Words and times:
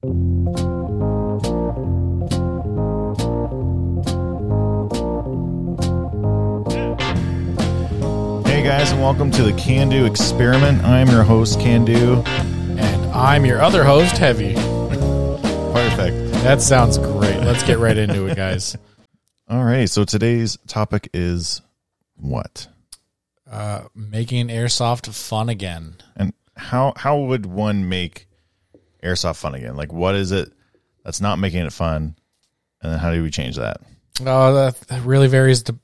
Hey 0.00 0.10
guys, 8.62 8.92
and 8.92 9.02
welcome 9.02 9.32
to 9.32 9.42
the 9.42 9.52
Cando 9.56 10.06
Experiment. 10.06 10.84
I'm 10.84 11.08
your 11.08 11.24
host, 11.24 11.58
Cando. 11.58 12.24
And 12.78 13.06
I'm 13.10 13.44
your 13.44 13.60
other 13.60 13.82
host, 13.82 14.16
Heavy. 14.18 14.54
Perfect. 14.54 16.30
That 16.44 16.62
sounds 16.62 16.96
great. 16.98 17.40
Let's 17.40 17.64
get 17.64 17.80
right 17.80 17.96
into 17.96 18.26
it, 18.26 18.36
guys. 18.36 18.76
All 19.48 19.64
right, 19.64 19.90
so 19.90 20.04
today's 20.04 20.58
topic 20.68 21.10
is 21.12 21.60
what? 22.14 22.68
Uh, 23.50 23.88
making 23.96 24.46
airsoft 24.46 25.12
fun 25.12 25.48
again. 25.48 25.96
And 26.14 26.34
how 26.56 26.92
how 26.94 27.18
would 27.18 27.46
one 27.46 27.88
make 27.88 28.27
airsoft 29.02 29.36
fun 29.36 29.54
again? 29.54 29.76
Like, 29.76 29.92
what 29.92 30.14
is 30.14 30.32
it 30.32 30.52
that's 31.04 31.20
not 31.20 31.38
making 31.38 31.64
it 31.64 31.72
fun? 31.72 32.16
And 32.82 32.92
then 32.92 32.98
how 32.98 33.12
do 33.12 33.22
we 33.22 33.30
change 33.30 33.56
that? 33.56 33.80
Oh, 34.24 34.72
that, 34.88 35.02
really 35.02 35.28
varies 35.28 35.62
to, 35.64 35.78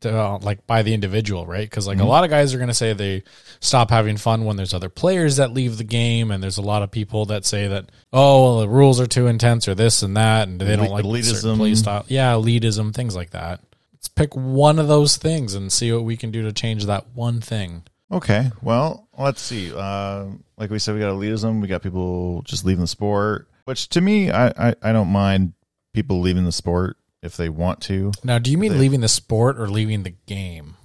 to 0.00 0.16
uh, 0.16 0.38
like 0.40 0.66
by 0.66 0.82
the 0.82 0.94
individual, 0.94 1.46
right? 1.46 1.68
Because 1.68 1.86
like 1.86 2.00
a 2.00 2.04
lot 2.04 2.24
of 2.24 2.30
guys 2.30 2.54
are 2.54 2.58
going 2.58 2.68
to 2.68 2.74
say 2.74 2.92
they 2.92 3.22
stop 3.60 3.90
having 3.90 4.16
fun 4.16 4.44
when 4.44 4.56
there's 4.56 4.74
other 4.74 4.88
players 4.88 5.36
that 5.36 5.52
leave 5.52 5.78
the 5.78 5.84
game, 5.84 6.30
and 6.30 6.42
there's 6.42 6.58
a 6.58 6.62
lot 6.62 6.82
of 6.82 6.90
people 6.90 7.26
that 7.26 7.44
say 7.44 7.68
that 7.68 7.90
oh, 8.12 8.42
well, 8.42 8.60
the 8.60 8.68
rules 8.68 9.00
are 9.00 9.06
too 9.06 9.26
intense 9.26 9.68
or 9.68 9.74
this 9.74 10.02
and 10.02 10.16
that, 10.16 10.48
and 10.48 10.60
they 10.60 10.76
don't 10.76 10.90
like 10.90 11.04
elitism. 11.04 11.56
play 11.56 11.74
style. 11.74 12.04
Yeah, 12.08 12.32
elitism, 12.32 12.94
things 12.94 13.14
like 13.14 13.30
that. 13.30 13.60
Let's 13.92 14.08
pick 14.08 14.34
one 14.34 14.78
of 14.78 14.86
those 14.86 15.16
things 15.16 15.54
and 15.54 15.72
see 15.72 15.92
what 15.92 16.04
we 16.04 16.16
can 16.16 16.30
do 16.30 16.42
to 16.42 16.52
change 16.52 16.86
that 16.86 17.08
one 17.14 17.40
thing. 17.40 17.82
Okay, 18.10 18.50
well, 18.62 19.06
let's 19.18 19.40
see. 19.40 19.72
Uh, 19.74 20.26
like 20.56 20.70
we 20.70 20.78
said, 20.78 20.94
we 20.94 21.00
got 21.00 21.12
elitism. 21.12 21.60
We 21.60 21.68
got 21.68 21.82
people 21.82 22.42
just 22.42 22.64
leaving 22.64 22.80
the 22.80 22.86
sport, 22.86 23.48
which 23.64 23.88
to 23.90 24.00
me, 24.00 24.30
I, 24.30 24.48
I, 24.48 24.74
I 24.82 24.92
don't 24.92 25.08
mind 25.08 25.52
people 25.92 26.20
leaving 26.20 26.44
the 26.46 26.52
sport 26.52 26.96
if 27.22 27.36
they 27.36 27.48
want 27.50 27.82
to. 27.82 28.12
Now, 28.24 28.38
do 28.38 28.50
you 28.50 28.56
mean 28.56 28.78
leaving 28.78 29.00
the 29.00 29.08
sport 29.08 29.60
or 29.60 29.68
leaving 29.68 30.04
the 30.04 30.14
game? 30.26 30.76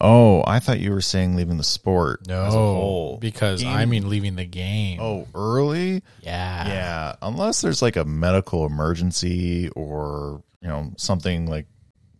Oh, 0.00 0.42
I 0.44 0.58
thought 0.58 0.80
you 0.80 0.90
were 0.90 1.00
saying 1.00 1.36
leaving 1.36 1.58
the 1.58 1.62
sport 1.62 2.22
as 2.28 2.52
a 2.52 2.58
whole. 2.58 3.18
because 3.18 3.62
I 3.62 3.84
mean 3.84 4.08
leaving 4.08 4.34
the 4.34 4.44
game. 4.44 4.98
Oh, 5.00 5.28
early? 5.32 6.02
yeah, 6.22 6.66
Yeah, 6.66 7.16
unless 7.22 7.60
there's 7.60 7.82
like 7.82 7.94
a 7.94 8.04
medical 8.04 8.66
emergency 8.66 9.68
or, 9.76 10.42
you 10.60 10.66
know, 10.68 10.92
something 10.96 11.46
like 11.46 11.66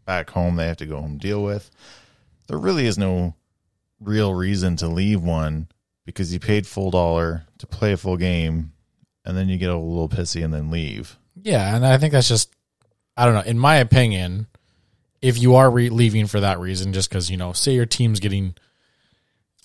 back 0.05 0.31
home 0.31 0.55
they 0.55 0.69
have 0.69 0.77
to 0.77 0.87
go 0.87 1.01
home 1.01 1.13
and 1.13 1.21
deal 1.21 1.43
with. 1.43 1.69
There 2.47 2.59
really 2.59 2.87
is 2.87 2.99
no 2.99 3.35
real 4.03 4.35
reason 4.35 4.77
to 4.77 4.87
leave 4.89 5.23
one 5.23 5.69
because 6.05 6.33
you 6.33 6.41
paid 6.41 6.67
full 6.67 6.91
dollar 6.91 7.45
to 7.59 7.67
play 7.67 7.93
a 7.93 7.97
full 7.97 8.17
game 8.17 8.73
and 9.25 9.37
then 9.37 9.49
you 9.49 9.57
get 9.59 9.71
a 9.71 9.77
little 9.79 10.09
pissy 10.09 10.45
and 10.45 10.53
then 10.53 10.71
leave. 10.71 11.17
yeah, 11.41 11.75
and 11.77 11.87
I 11.87 11.99
think 11.99 12.13
that's 12.13 12.29
just 12.29 12.53
I 13.17 13.25
don't 13.25 13.35
know. 13.35 13.43
In 13.43 13.59
my 13.59 13.77
opinion, 13.77 14.47
if 15.21 15.39
you 15.41 15.55
are 15.57 15.71
re- 15.71 15.91
leaving 15.91 16.27
for 16.27 16.41
that 16.41 16.59
reason, 16.59 16.93
just 16.93 17.09
because 17.09 17.31
you 17.31 17.37
know, 17.37 17.53
say 17.53 17.73
your 17.75 17.87
team's 17.87 18.19
getting, 18.21 18.55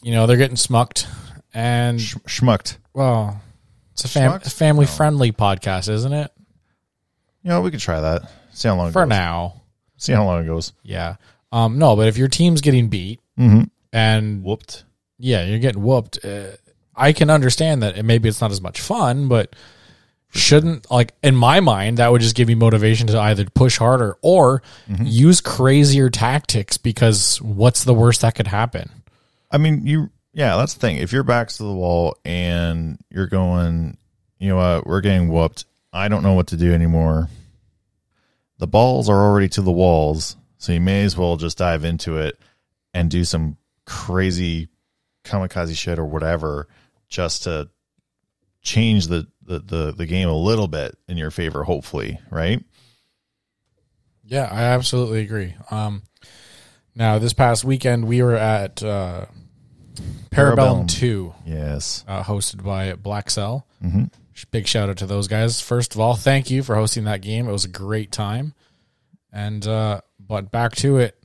you 0.04 0.12
know, 0.12 0.28
they're 0.28 0.38
getting 0.38 0.58
smucked, 0.58 1.08
and 1.54 2.00
Sh- 2.00 2.16
schmucked. 2.28 2.78
well, 2.94 3.42
it's 3.94 4.06
a, 4.06 4.08
fam- 4.08 4.40
family 4.42 4.86
friendly 4.86 5.32
podcast, 5.32 5.90
isn't 5.90 6.14
it? 6.14 6.32
You 7.42 7.50
know, 7.50 7.62
we 7.62 7.72
could 7.72 7.80
try 7.80 8.02
that. 8.02 8.30
See 8.52 8.68
how 8.68 8.76
long 8.76 8.90
it 8.90 8.92
For 8.92 9.04
goes. 9.04 9.10
now, 9.10 9.62
See 9.98 10.12
how 10.14 10.26
long 10.26 10.44
it 10.44 10.48
goes. 10.48 10.74
yeah. 10.84 11.16
Um, 11.52 11.80
no, 11.80 11.96
but 11.96 12.08
if 12.08 12.18
your 12.18 12.28
team's 12.28 12.62
getting 12.62 12.90
beat 12.90 13.22
Mm-hmm. 13.40 13.64
And 13.94 14.44
Whooped. 14.44 14.84
yeah, 15.18 15.44
you're 15.46 15.60
getting 15.60 15.84
whooped. 15.84 16.24
Uh, 16.24 16.52
I 16.96 17.14
can 17.14 17.30
understand 17.30 17.84
that. 17.84 17.96
And 17.96 18.08
maybe 18.08 18.28
it's 18.30 18.42
not 18.42 18.52
as 18.52 18.62
much 18.62 18.82
fun, 18.82 19.28
but 19.28 19.56
shouldn't 20.34 20.90
like 20.92 21.14
in 21.24 21.36
my 21.36 21.60
mind 21.62 21.98
that 21.98 22.12
would 22.12 22.22
just 22.22 22.36
give 22.36 22.50
you 22.50 22.56
motivation 22.58 23.08
to 23.08 23.18
either 23.20 23.46
push 23.46 23.78
harder 23.78 24.18
or 24.22 24.62
use 25.02 25.40
crazier 25.42 26.10
tactics 26.10 26.78
because 26.78 27.42
what's 27.42 27.84
the 27.86 27.94
worst 27.94 28.22
that 28.22 28.36
could 28.36 28.48
happen? 28.48 28.90
I 29.50 29.58
mean, 29.58 29.88
you, 29.88 30.10
yeah, 30.34 30.58
that's 30.58 30.74
the 30.74 30.80
thing. 30.82 30.98
If 30.98 31.14
your 31.14 31.24
back's 31.24 31.58
to 31.58 31.64
the 31.64 31.74
wall 31.74 32.18
and 32.26 33.00
you're 33.10 33.28
going, 33.28 33.98
you 34.40 34.50
know 34.50 34.58
what, 34.58 34.86
we're 34.86 35.02
getting 35.02 35.30
whooped. 35.30 35.66
I 35.94 36.10
don't 36.10 36.24
know 36.24 36.34
what 36.34 36.48
to 36.48 36.58
do 36.58 36.74
anymore. 36.74 37.30
The 38.60 38.68
balls 38.68 39.08
are 39.10 39.16
already 39.24 39.50
to 39.50 39.62
the 39.62 39.72
walls, 39.72 40.36
so 40.58 40.74
you 40.74 40.82
may 40.82 41.04
as 41.04 41.16
well 41.16 41.38
just 41.38 41.58
dive 41.60 41.84
into 41.86 42.18
it 42.18 42.38
and 42.94 43.10
do 43.10 43.24
some 43.24 43.56
crazy 43.88 44.68
kamikaze 45.24 45.76
shit 45.76 45.98
or 45.98 46.06
whatever 46.06 46.68
just 47.10 47.44
to 47.44 47.70
change 48.62 49.08
the, 49.08 49.26
the, 49.42 49.60
the, 49.60 49.94
the 49.98 50.06
game 50.06 50.28
a 50.30 50.36
little 50.38 50.68
bit 50.68 50.96
in 51.08 51.18
your 51.18 51.32
favor, 51.32 51.64
hopefully, 51.64 52.20
right? 52.30 52.64
Yeah, 54.26 54.48
I 54.52 54.64
absolutely 54.64 55.22
agree. 55.22 55.56
Um, 55.72 56.04
now 56.96 57.18
this 57.18 57.34
past 57.34 57.64
weekend 57.64 58.06
we 58.06 58.22
were 58.22 58.36
at 58.36 58.84
uh, 58.84 59.26
Parabellum, 60.32 60.56
Parabellum. 60.58 60.88
Two, 60.90 61.34
Yes. 61.46 62.04
uh, 62.08 62.24
hosted 62.24 62.64
by 62.64 62.94
Black 62.94 63.30
Cell. 63.32 63.66
Mm-hmm. 63.84 64.04
Big 64.52 64.68
shout 64.68 64.88
out 64.90 64.98
to 64.98 65.08
those 65.08 65.28
guys. 65.28 65.62
First 65.62 65.96
of 65.96 66.00
all, 66.02 66.14
thank 66.16 66.52
you 66.52 66.62
for 66.62 66.76
hosting 66.76 67.06
that 67.06 67.22
game. 67.22 67.48
It 67.48 67.52
was 67.52 67.66
a 67.66 67.70
great 67.70 68.12
time. 68.12 68.54
And 69.34 69.66
uh 69.68 70.02
but 70.20 70.52
back 70.52 70.76
to 70.78 70.98
it. 70.98 71.18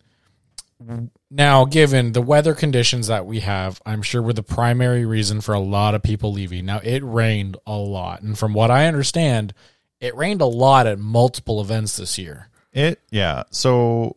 Now, 1.34 1.64
given 1.64 2.12
the 2.12 2.20
weather 2.20 2.52
conditions 2.52 3.06
that 3.06 3.24
we 3.24 3.40
have, 3.40 3.80
I'm 3.86 4.02
sure 4.02 4.20
were 4.20 4.34
the 4.34 4.42
primary 4.42 5.06
reason 5.06 5.40
for 5.40 5.54
a 5.54 5.60
lot 5.60 5.94
of 5.94 6.02
people 6.02 6.30
leaving. 6.30 6.66
Now, 6.66 6.80
it 6.84 7.02
rained 7.02 7.56
a 7.66 7.72
lot, 7.72 8.20
and 8.20 8.38
from 8.38 8.52
what 8.52 8.70
I 8.70 8.84
understand, 8.84 9.54
it 9.98 10.14
rained 10.14 10.42
a 10.42 10.46
lot 10.46 10.86
at 10.86 10.98
multiple 10.98 11.62
events 11.62 11.96
this 11.96 12.18
year. 12.18 12.48
It 12.70 13.00
yeah. 13.10 13.44
So 13.50 14.16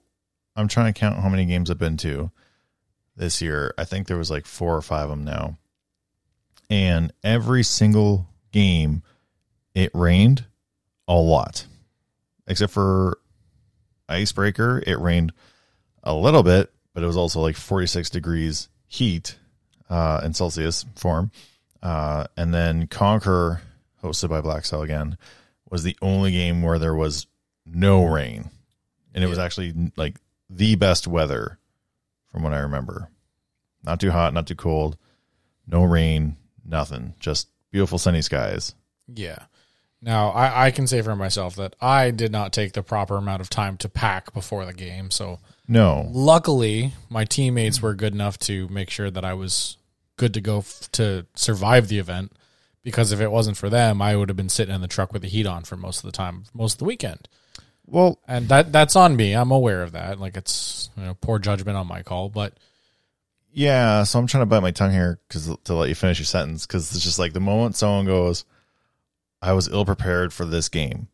I'm 0.58 0.68
trying 0.68 0.94
to 0.94 1.00
count 1.00 1.18
how 1.18 1.30
many 1.30 1.46
games 1.46 1.72
I've 1.72 1.78
been 1.78 1.96
to 1.98 2.32
this 3.16 3.42
year. 3.42 3.74
I 3.78 3.86
think 3.86 4.08
there 4.08 4.18
was 4.18 4.30
like 4.30 4.46
four 4.46 4.76
or 4.76 4.82
five 4.82 5.06
of 5.06 5.12
them 5.12 5.24
now. 5.24 5.58
And 6.70 7.14
every 7.24 7.64
single 7.64 8.28
game 8.52 9.04
it 9.74 9.92
rained 9.94 10.44
a 11.08 11.16
lot. 11.16 11.66
Except 12.46 12.74
for 12.74 13.20
Icebreaker, 14.10 14.84
it 14.86 15.00
rained 15.00 15.32
a 16.04 16.14
little 16.14 16.44
bit, 16.44 16.72
but 16.96 17.04
it 17.04 17.08
was 17.08 17.18
also 17.18 17.42
like 17.42 17.58
46 17.58 18.10
degrees 18.10 18.70
heat 18.88 19.38
uh, 19.90 20.22
in 20.24 20.34
Celsius 20.34 20.86
form. 20.96 21.30
Uh, 21.84 22.26
and 22.38 22.54
then 22.54 22.88
Conquer, 22.88 23.62
hosted 24.02 24.30
by 24.30 24.42
Black 24.42 24.66
Cell 24.66 24.82
again, 24.82 25.18
was 25.70 25.84
the 25.84 25.98
only 26.02 26.32
game 26.32 26.64
where 26.64 26.80
there 26.80 26.96
was 26.96 27.28
no 27.66 28.06
rain. 28.06 28.50
And 29.14 29.24
it 29.24 29.28
was 29.28 29.38
actually 29.38 29.92
like 29.98 30.16
the 30.50 30.76
best 30.76 31.06
weather 31.06 31.60
from 32.32 32.44
what 32.44 32.54
I 32.54 32.60
remember. 32.60 33.10
Not 33.84 34.00
too 34.00 34.12
hot, 34.12 34.34
not 34.34 34.48
too 34.48 34.56
cold, 34.56 34.98
no 35.68 35.84
rain, 35.84 36.38
nothing. 36.64 37.14
Just 37.20 37.50
beautiful 37.72 38.00
sunny 38.00 38.22
skies. 38.22 38.74
Yeah. 39.14 39.44
Now, 40.02 40.30
I, 40.30 40.68
I 40.68 40.72
can 40.72 40.88
say 40.88 41.02
for 41.02 41.16
myself 41.16 41.58
that 41.58 41.76
I 41.82 42.12
did 42.12 42.32
not 42.32 42.54
take 42.54 42.72
the 42.72 42.84
proper 42.84 43.18
amount 43.18 43.42
of 43.42 43.50
time 43.50 43.76
to 43.78 43.90
pack 43.90 44.34
before 44.34 44.66
the 44.66 44.74
game. 44.74 45.12
So, 45.12 45.40
No. 45.68 46.08
luckily, 46.12 46.94
my 47.10 47.26
teammates 47.26 47.82
were 47.82 47.94
good 47.96 48.14
enough 48.14 48.38
to 48.40 48.68
make 48.70 48.90
sure 48.90 49.10
that 49.10 49.26
I 49.26 49.34
was 49.34 49.78
good 50.18 50.34
to 50.36 50.42
go 50.42 50.60
f- 50.60 50.90
to 50.94 51.26
survive 51.36 51.88
the 51.88 52.00
event. 52.00 52.32
Because 52.84 53.12
if 53.12 53.20
it 53.20 53.32
wasn't 53.32 53.58
for 53.58 53.68
them, 53.68 54.00
I 54.00 54.16
would 54.16 54.30
have 54.30 54.36
been 54.38 54.48
sitting 54.50 54.74
in 54.76 54.82
the 54.82 54.88
truck 54.88 55.12
with 55.12 55.24
the 55.24 55.28
heat 55.28 55.48
on 55.48 55.64
for 55.64 55.76
most 55.76 55.98
of 55.98 56.04
the 56.04 56.12
time, 56.16 56.44
most 56.54 56.74
of 56.74 56.78
the 56.80 56.86
weekend. 56.86 57.28
Well, 57.88 58.20
And 58.28 58.48
that 58.50 58.72
that's 58.72 58.96
on 58.96 59.16
me. 59.16 59.34
I'm 59.34 59.50
aware 59.52 59.82
of 59.82 59.94
that. 59.94 60.20
Like 60.20 60.38
it's 60.38 60.90
you 60.96 61.04
know 61.04 61.16
poor 61.16 61.40
judgment 61.40 61.78
on 61.78 61.88
my 61.88 62.04
call, 62.04 62.30
but 62.30 62.54
yeah, 63.52 64.04
so 64.04 64.20
I'm 64.20 64.28
trying 64.28 64.44
to 64.44 64.46
bite 64.46 64.60
my 64.62 64.72
tongue 64.72 64.92
here 64.92 65.20
cuz 65.30 65.50
to 65.64 65.74
let 65.74 65.90
you 65.90 65.96
finish 65.96 66.20
your 66.20 66.26
sentence 66.26 66.66
cuz 66.66 66.94
it's 66.94 67.04
just 67.04 67.18
like 67.20 67.34
the 67.34 67.40
moment 67.40 67.76
someone 67.76 68.06
goes 68.06 68.46
I 69.42 69.54
was 69.54 69.68
ill 69.68 69.86
prepared 69.86 70.32
for 70.34 70.46
this 70.46 70.70
game. 70.70 71.08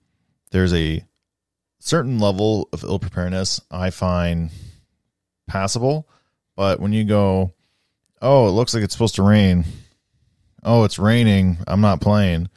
There's 0.51 0.73
a 0.73 1.05
certain 1.81 2.19
level 2.19 2.69
of 2.71 2.83
ill 2.83 2.99
preparedness 2.99 3.59
I 3.71 3.89
find 3.89 4.51
passable, 5.47 6.07
but 6.55 6.79
when 6.79 6.93
you 6.93 7.03
go, 7.03 7.53
"Oh, 8.21 8.47
it 8.47 8.51
looks 8.51 8.73
like 8.73 8.83
it's 8.83 8.93
supposed 8.93 9.15
to 9.15 9.23
rain." 9.23 9.65
Oh, 10.63 10.83
it's 10.83 10.99
raining. 10.99 11.57
I'm 11.67 11.81
not 11.81 12.01
playing. 12.01 12.49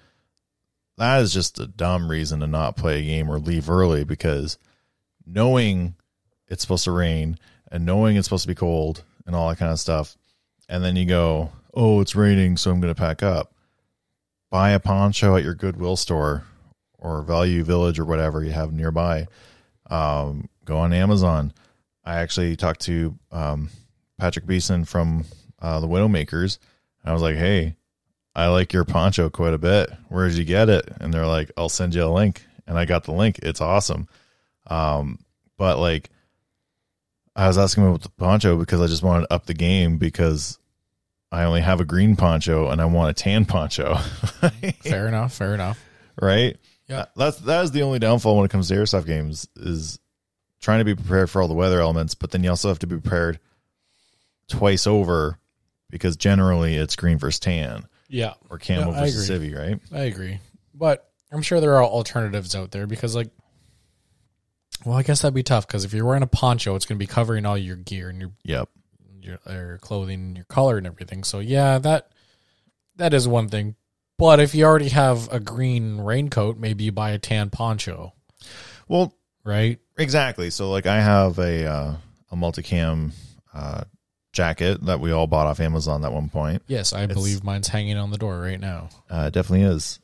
That 0.99 1.23
is 1.23 1.33
just 1.33 1.59
a 1.59 1.67
dumb 1.67 2.11
reason 2.11 2.41
to 2.41 2.47
not 2.47 2.77
play 2.77 3.01
a 3.01 3.05
game 3.05 3.31
or 3.31 3.39
leave 3.39 3.71
early 3.71 4.05
because 4.05 4.59
knowing 5.27 5.95
it's 6.47 6.63
supposed 6.63 6.85
to 6.85 6.93
rain 6.93 7.39
and 7.73 7.87
knowing 7.87 8.17
it's 8.17 8.27
supposed 8.27 8.45
to 8.45 8.49
be 8.49 8.55
cold 8.55 9.03
and 9.27 9.35
all 9.35 9.49
that 9.49 9.59
kind 9.59 9.73
of 9.73 9.81
stuff, 9.81 10.17
and 10.69 10.85
then 10.85 10.97
you 10.97 11.07
go, 11.07 11.51
"Oh, 11.73 12.01
it's 12.01 12.15
raining, 12.15 12.59
so 12.59 12.71
I'm 12.71 12.81
going 12.81 12.95
to 12.95 13.01
pack 13.01 13.23
up." 13.23 13.55
Buy 14.51 14.71
a 14.71 14.79
poncho 14.79 15.35
at 15.37 15.43
your 15.43 15.55
Goodwill 15.55 15.97
store 15.97 16.45
or 17.05 17.23
Value 17.23 17.63
Village 17.63 17.99
or 17.99 18.05
whatever 18.05 18.43
you 18.43 18.51
have 18.51 18.73
nearby. 18.73 19.27
Um, 19.91 20.49
go 20.65 20.79
on 20.79 20.93
Amazon. 20.93 21.53
I 22.05 22.17
actually 22.17 22.57
talked 22.57 22.81
to 22.83 23.17
um, 23.31 23.71
Patrick 24.19 24.47
Beeson 24.47 24.85
from 24.85 25.25
uh, 25.61 25.81
the 25.81 25.87
Widowmakers, 25.87 26.59
and 27.03 27.11
I 27.11 27.13
was 27.13 27.23
like, 27.23 27.37
"Hey, 27.37 27.77
I 28.35 28.49
like 28.49 28.73
your 28.73 28.85
poncho 28.85 29.31
quite 29.31 29.55
a 29.55 29.59
bit. 29.59 29.91
Where 30.09 30.29
did 30.29 30.37
you 30.37 30.45
get 30.45 30.69
it? 30.69 30.89
And 31.01 31.15
they're 31.15 31.27
like, 31.27 31.53
I'll 31.57 31.69
send 31.69 31.95
you 31.95 32.05
a 32.05 32.07
link. 32.07 32.45
And 32.67 32.79
I 32.79 32.85
got 32.85 33.05
the 33.05 33.13
link. 33.13 33.39
It's 33.41 33.61
awesome. 33.61 34.09
Um, 34.67 35.21
but 35.57 35.79
like, 35.79 36.11
I 37.37 37.47
was 37.47 37.59
asking 37.59 37.87
about 37.87 38.03
the 38.03 38.09
poncho 38.11 38.57
because 38.57 38.81
I 38.81 38.87
just 38.87 39.03
wanted 39.03 39.27
to 39.27 39.33
up 39.35 39.47
the 39.47 39.55
game 39.55 39.99
because 39.99 40.59
I 41.31 41.45
only 41.45 41.61
have 41.61 41.81
a 41.81 41.85
green 41.85 42.17
poncho 42.17 42.71
and 42.71 42.81
I 42.81 42.87
want 42.87 43.11
a 43.11 43.23
tan 43.23 43.45
poncho. 43.45 43.97
Fair 44.83 45.07
enough. 45.07 45.35
Fair 45.35 45.55
enough. 45.55 45.85
right? 46.21 46.57
Yeah. 46.89 47.01
Uh, 47.01 47.07
that's 47.17 47.39
that 47.39 47.65
is 47.65 47.71
the 47.71 47.83
only 47.83 47.99
downfall 47.99 48.37
when 48.37 48.45
it 48.45 48.51
comes 48.51 48.69
to 48.69 48.75
airsoft 48.75 49.07
games 49.07 49.49
is 49.57 49.99
trying 50.61 50.79
to 50.81 50.85
be 50.85 50.95
prepared 50.95 51.31
for 51.31 51.41
all 51.43 51.49
the 51.49 51.55
weather 51.55 51.81
elements, 51.81 52.15
but 52.15 52.31
then 52.31 52.43
you 52.45 52.51
also 52.51 52.69
have 52.69 52.79
to 52.81 52.87
be 52.87 52.97
prepared 52.97 53.39
twice 54.49 54.87
over 54.87 55.39
because 55.91 56.17
generally 56.17 56.75
it's 56.77 56.97
green 56.97 57.19
versus 57.19 57.39
tan 57.41 57.85
Yeah. 58.09 58.35
or 58.51 58.59
camo 58.59 58.91
Yeah, 58.93 59.01
versus 59.01 59.31
civvy, 59.31 59.57
right? 59.57 59.79
I 59.93 60.05
agree. 60.05 60.41
But 60.75 61.09
I'm 61.33 61.43
sure 61.43 61.61
there 61.61 61.75
are 61.77 61.85
alternatives 61.85 62.55
out 62.55 62.71
there 62.71 62.87
because, 62.87 63.15
like, 63.15 63.31
well, 64.85 64.97
I 64.97 65.03
guess 65.03 65.23
that'd 65.23 65.35
be 65.35 65.43
tough 65.43 65.67
because 65.67 65.85
if 65.85 65.93
you're 65.95 66.05
wearing 66.05 66.23
a 66.23 66.27
poncho, 66.27 66.75
it's 66.77 66.85
going 66.85 66.99
to 66.99 67.03
be 67.03 67.07
covering 67.07 67.47
all 67.47 67.57
your 67.57 67.77
gear 67.77 68.09
and 68.11 68.21
your 68.21 68.33
Yep. 68.45 68.69
your, 69.21 69.39
your 69.49 69.79
clothing, 69.79 70.21
and 70.21 70.37
your 70.37 70.45
color, 70.47 70.77
and 70.79 70.87
everything. 70.87 71.25
So 71.25 71.39
yeah, 71.39 71.79
that 71.79 72.11
that 72.97 73.15
is 73.15 73.27
one 73.27 73.49
thing. 73.49 73.77
But 74.19 74.39
if 74.41 74.55
you 74.55 74.65
already 74.65 74.91
have 74.91 75.29
a 75.33 75.41
green 75.41 75.99
raincoat, 75.99 76.57
maybe 76.59 76.85
you 76.85 76.93
buy 76.93 77.11
a 77.11 77.19
tan 77.19 77.51
poncho, 77.51 78.13
Well, 78.89 79.15
right? 79.45 79.79
exactly. 79.99 80.51
So 80.51 80.71
like 80.71 80.87
I 80.87 81.01
have 81.01 81.39
a 81.39 81.67
uh, 81.67 81.97
a 82.31 82.37
multicam 82.37 83.13
uh, 83.53 83.85
jacket 84.33 84.85
that 84.87 85.01
we 85.01 85.11
all 85.13 85.27
bought 85.27 85.47
off 85.47 85.59
Amazon 85.61 86.05
at 86.05 86.13
one 86.13 86.29
point. 86.29 86.63
Yes, 86.69 86.93
I 86.93 87.07
believe 87.07 87.43
mine's 87.43 87.69
hanging 87.69 87.97
on 87.97 88.11
the 88.11 88.19
door 88.19 88.39
right 88.41 88.61
now. 88.61 88.89
Uh, 89.11 89.25
it 89.29 89.35
definitely 89.35 89.67
is. 89.67 89.99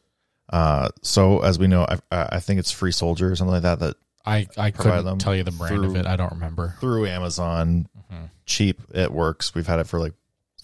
Uh, 0.49 0.89
so 1.03 1.41
as 1.43 1.59
we 1.61 1.69
know, 1.69 1.87
I, 1.89 1.99
I 2.11 2.41
think 2.41 2.59
it's 2.59 2.73
Free 2.73 2.91
Soldier 2.93 3.31
or 3.31 3.37
something 3.37 3.53
like 3.55 3.63
that 3.63 3.79
that 3.79 3.97
I 4.27 4.49
I 4.59 4.73
couldn't 4.73 5.19
tell 5.19 5.37
you 5.37 5.45
the 5.45 5.53
brand 5.53 5.85
of 5.85 5.95
it. 5.95 6.07
I 6.07 6.17
don't 6.17 6.33
remember. 6.33 6.75
through 6.81 7.07
Amazon, 7.07 7.87
Mhm. 8.13 8.31
cheap. 8.45 8.81
It 8.93 9.13
works. 9.13 9.55
We've 9.55 9.67
had 9.69 9.79
it 9.79 9.87
for 9.87 10.01
like 10.01 10.15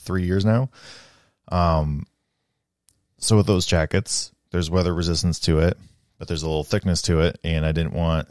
three 0.01 0.25
years 0.27 0.45
now. 0.45 0.69
Um, 1.49 2.07
so 3.19 3.37
with 3.37 3.47
those 3.47 3.67
jackets, 3.67 4.33
there's 4.51 4.71
weather 4.71 4.95
resistance 4.95 5.39
to 5.41 5.59
it, 5.61 5.77
but 6.19 6.29
there's 6.29 6.43
a 6.43 6.47
little 6.49 6.65
thickness 6.65 7.03
to 7.03 7.21
it, 7.21 7.39
and 7.45 7.65
I 7.67 7.73
didn't 7.73 7.93
want 7.95 8.29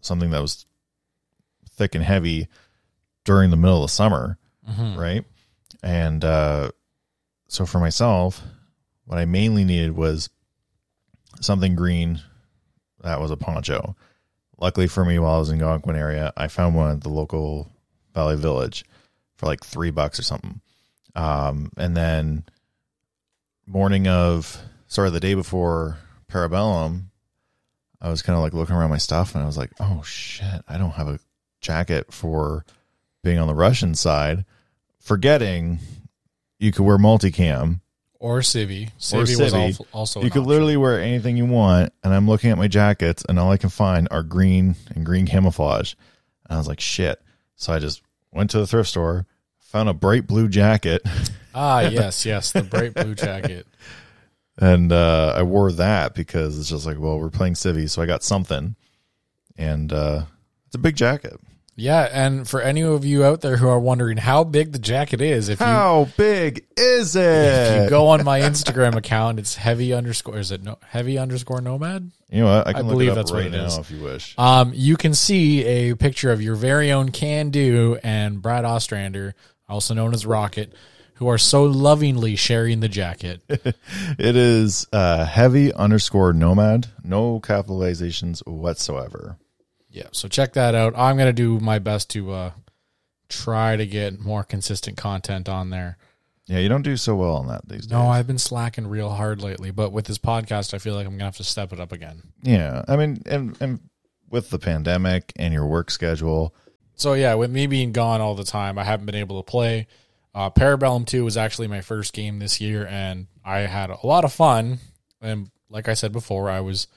something 0.00 0.30
that 0.30 0.42
was 0.42 0.66
thick 1.72 1.94
and 1.94 2.04
heavy 2.04 2.48
during 3.24 3.50
the 3.50 3.56
middle 3.56 3.82
of 3.84 3.90
the 3.90 3.94
summer, 3.94 4.38
Mhm. 4.68 4.96
right? 4.96 5.24
And 5.82 6.24
uh, 6.24 6.70
so 7.48 7.66
for 7.66 7.80
myself, 7.80 8.42
what 9.04 9.18
I 9.18 9.24
mainly 9.24 9.64
needed 9.64 9.96
was 9.96 10.30
something 11.40 11.74
green 11.74 12.20
that 13.02 13.20
was 13.20 13.30
a 13.30 13.36
poncho. 13.36 13.94
Luckily 14.58 14.86
for 14.88 15.04
me, 15.04 15.18
while 15.18 15.34
I 15.34 15.38
was 15.38 15.50
in 15.50 15.60
Algonquin 15.62 15.96
area, 15.96 16.32
I 16.36 16.48
found 16.48 16.74
one 16.74 16.90
at 16.92 17.00
the 17.02 17.08
local 17.10 17.70
Value 18.14 18.36
Village 18.38 18.84
for 19.36 19.46
like 19.46 19.62
three 19.64 19.90
bucks 19.90 20.18
or 20.18 20.22
something. 20.22 20.60
Um, 21.14 21.70
and 21.76 21.96
then 21.96 22.44
morning 23.66 24.06
of, 24.06 24.58
sorry, 24.86 25.10
the 25.10 25.20
day 25.20 25.34
before 25.34 25.98
Parabellum, 26.30 27.04
I 28.00 28.10
was 28.10 28.22
kind 28.22 28.36
of 28.36 28.42
like 28.42 28.52
looking 28.54 28.76
around 28.76 28.90
my 28.90 28.98
stuff 28.98 29.34
and 29.34 29.42
I 29.42 29.46
was 29.46 29.56
like, 29.58 29.70
oh 29.80 30.02
shit, 30.04 30.62
I 30.68 30.78
don't 30.78 30.92
have 30.92 31.08
a 31.08 31.18
jacket 31.60 32.12
for 32.12 32.64
being 33.24 33.38
on 33.38 33.48
the 33.48 33.54
Russian 33.54 33.94
side, 33.94 34.44
forgetting 35.00 35.78
you 36.58 36.72
could 36.72 36.84
wear 36.84 36.98
multicam. 36.98 37.80
Or 38.18 38.40
Civi. 38.40 38.88
Or 39.12 39.24
Civi 39.24 39.40
was 39.40 39.54
al- 39.80 39.86
also 39.92 40.20
You 40.22 40.30
could 40.30 40.40
option. 40.40 40.48
literally 40.48 40.76
wear 40.76 41.00
anything 41.00 41.36
you 41.36 41.46
want, 41.46 41.92
and 42.02 42.14
I'm 42.14 42.26
looking 42.28 42.50
at 42.50 42.56
my 42.58 42.66
jackets, 42.68 43.24
and 43.28 43.38
all 43.38 43.50
I 43.52 43.56
can 43.58 43.68
find 43.68 44.08
are 44.10 44.22
green 44.22 44.74
and 44.94 45.04
green 45.04 45.26
camouflage. 45.26 45.94
And 46.48 46.56
I 46.56 46.58
was 46.58 46.66
like, 46.66 46.80
shit. 46.80 47.20
So 47.56 47.72
I 47.72 47.78
just 47.78 48.02
went 48.32 48.50
to 48.50 48.58
the 48.58 48.66
thrift 48.66 48.88
store, 48.88 49.26
found 49.76 49.88
a 49.90 49.94
bright 49.94 50.26
blue 50.26 50.48
jacket, 50.48 51.02
ah 51.54 51.80
yes 51.88 52.24
yes 52.24 52.52
the 52.52 52.62
bright 52.62 52.94
blue 52.94 53.14
jacket. 53.14 53.66
and 54.56 54.90
uh, 54.90 55.34
I 55.36 55.42
wore 55.42 55.70
that 55.72 56.14
because 56.14 56.58
it's 56.58 56.70
just 56.70 56.86
like, 56.86 56.98
well, 56.98 57.18
we're 57.18 57.28
playing 57.28 57.54
Civi, 57.54 57.90
so 57.90 58.00
I 58.00 58.06
got 58.06 58.22
something, 58.22 58.74
and 59.58 59.92
uh, 59.92 60.22
it's 60.66 60.76
a 60.76 60.78
big 60.78 60.96
jacket. 60.96 61.34
Yeah, 61.78 62.08
and 62.10 62.48
for 62.48 62.62
any 62.62 62.80
of 62.82 63.04
you 63.04 63.22
out 63.22 63.42
there 63.42 63.58
who 63.58 63.68
are 63.68 63.78
wondering 63.78 64.16
how 64.16 64.44
big 64.44 64.72
the 64.72 64.78
jacket 64.78 65.20
is, 65.20 65.50
if 65.50 65.60
you 65.60 65.66
How 65.66 66.08
big 66.16 66.64
is 66.74 67.14
if 67.14 67.22
it? 67.22 67.82
you 67.84 67.90
go 67.90 68.08
on 68.08 68.24
my 68.24 68.40
Instagram 68.50 68.94
account, 68.94 69.38
it's 69.38 69.56
heavy 69.56 69.92
underscore 69.92 70.38
is 70.38 70.50
it 70.50 70.62
no 70.62 70.78
heavy 70.88 71.18
underscore 71.18 71.60
nomad? 71.60 72.10
You 72.30 72.40
know 72.40 72.46
what? 72.46 72.66
I 72.66 72.72
can 72.72 72.86
I 72.86 72.88
believe 72.88 73.14
that's 73.14 73.30
what 73.30 73.40
right 73.40 73.48
it 73.48 73.50
now 73.58 73.66
is. 73.66 73.76
if 73.76 73.90
you 73.90 74.02
wish. 74.02 74.34
Um, 74.38 74.72
you 74.74 74.96
can 74.96 75.12
see 75.12 75.66
a 75.66 75.96
picture 75.96 76.32
of 76.32 76.40
your 76.40 76.54
very 76.54 76.90
own 76.92 77.10
Cando 77.10 78.00
and 78.02 78.40
Brad 78.40 78.64
Ostrander, 78.64 79.34
also 79.68 79.94
known 79.94 80.14
as 80.14 80.24
Rocket, 80.26 80.72
who 81.14 81.28
are 81.28 81.38
so 81.38 81.64
lovingly 81.64 82.36
sharing 82.36 82.80
the 82.80 82.88
jacket. 82.88 83.40
It 84.18 84.36
is 84.36 84.86
uh, 84.92 85.24
heavy 85.24 85.72
underscore 85.72 86.32
nomad, 86.32 86.88
no 87.02 87.40
capitalizations 87.40 88.46
whatsoever. 88.46 89.36
yeah, 89.90 90.08
so 90.12 90.28
check 90.28 90.52
that 90.54 90.74
out. 90.74 90.94
I'm 90.96 91.16
gonna 91.16 91.32
do 91.32 91.58
my 91.60 91.78
best 91.78 92.10
to 92.10 92.32
uh, 92.32 92.50
try 93.28 93.76
to 93.76 93.86
get 93.86 94.20
more 94.20 94.44
consistent 94.44 94.96
content 94.96 95.48
on 95.48 95.70
there. 95.70 95.96
Yeah, 96.46 96.58
you 96.58 96.68
don't 96.68 96.82
do 96.82 96.96
so 96.96 97.16
well 97.16 97.36
on 97.36 97.48
that 97.48 97.68
these 97.68 97.82
days. 97.82 97.90
No, 97.90 98.06
I've 98.08 98.26
been 98.26 98.38
slacking 98.38 98.86
real 98.86 99.10
hard 99.10 99.42
lately, 99.42 99.70
but 99.72 99.90
with 99.90 100.04
this 100.04 100.18
podcast, 100.18 100.74
I 100.74 100.78
feel 100.78 100.94
like 100.94 101.06
I'm 101.06 101.14
gonna 101.14 101.24
have 101.24 101.36
to 101.38 101.44
step 101.44 101.72
it 101.72 101.80
up 101.80 101.92
again. 101.92 102.22
Yeah, 102.42 102.84
I 102.86 102.96
mean, 102.96 103.22
and 103.26 103.56
and 103.60 103.80
with 104.30 104.50
the 104.50 104.58
pandemic 104.58 105.32
and 105.36 105.52
your 105.52 105.66
work 105.66 105.90
schedule, 105.90 106.54
So 106.96 107.12
yeah, 107.12 107.34
with 107.34 107.50
me 107.50 107.66
being 107.66 107.92
gone 107.92 108.20
all 108.20 108.34
the 108.34 108.44
time, 108.44 108.78
I 108.78 108.84
haven't 108.84 109.06
been 109.06 109.14
able 109.14 109.42
to 109.42 109.48
play. 109.48 109.86
Uh, 110.34 110.50
Parabellum 110.50 111.06
Two 111.06 111.24
was 111.24 111.36
actually 111.36 111.68
my 111.68 111.82
first 111.82 112.12
game 112.12 112.38
this 112.38 112.60
year, 112.60 112.86
and 112.86 113.26
I 113.44 113.60
had 113.60 113.90
a 113.90 114.04
lot 114.04 114.24
of 114.24 114.32
fun. 114.32 114.78
And 115.20 115.50
like 115.70 115.88
I 115.88 115.94
said 115.94 116.12
before, 116.12 116.50
I 116.50 116.60
was 116.60 116.88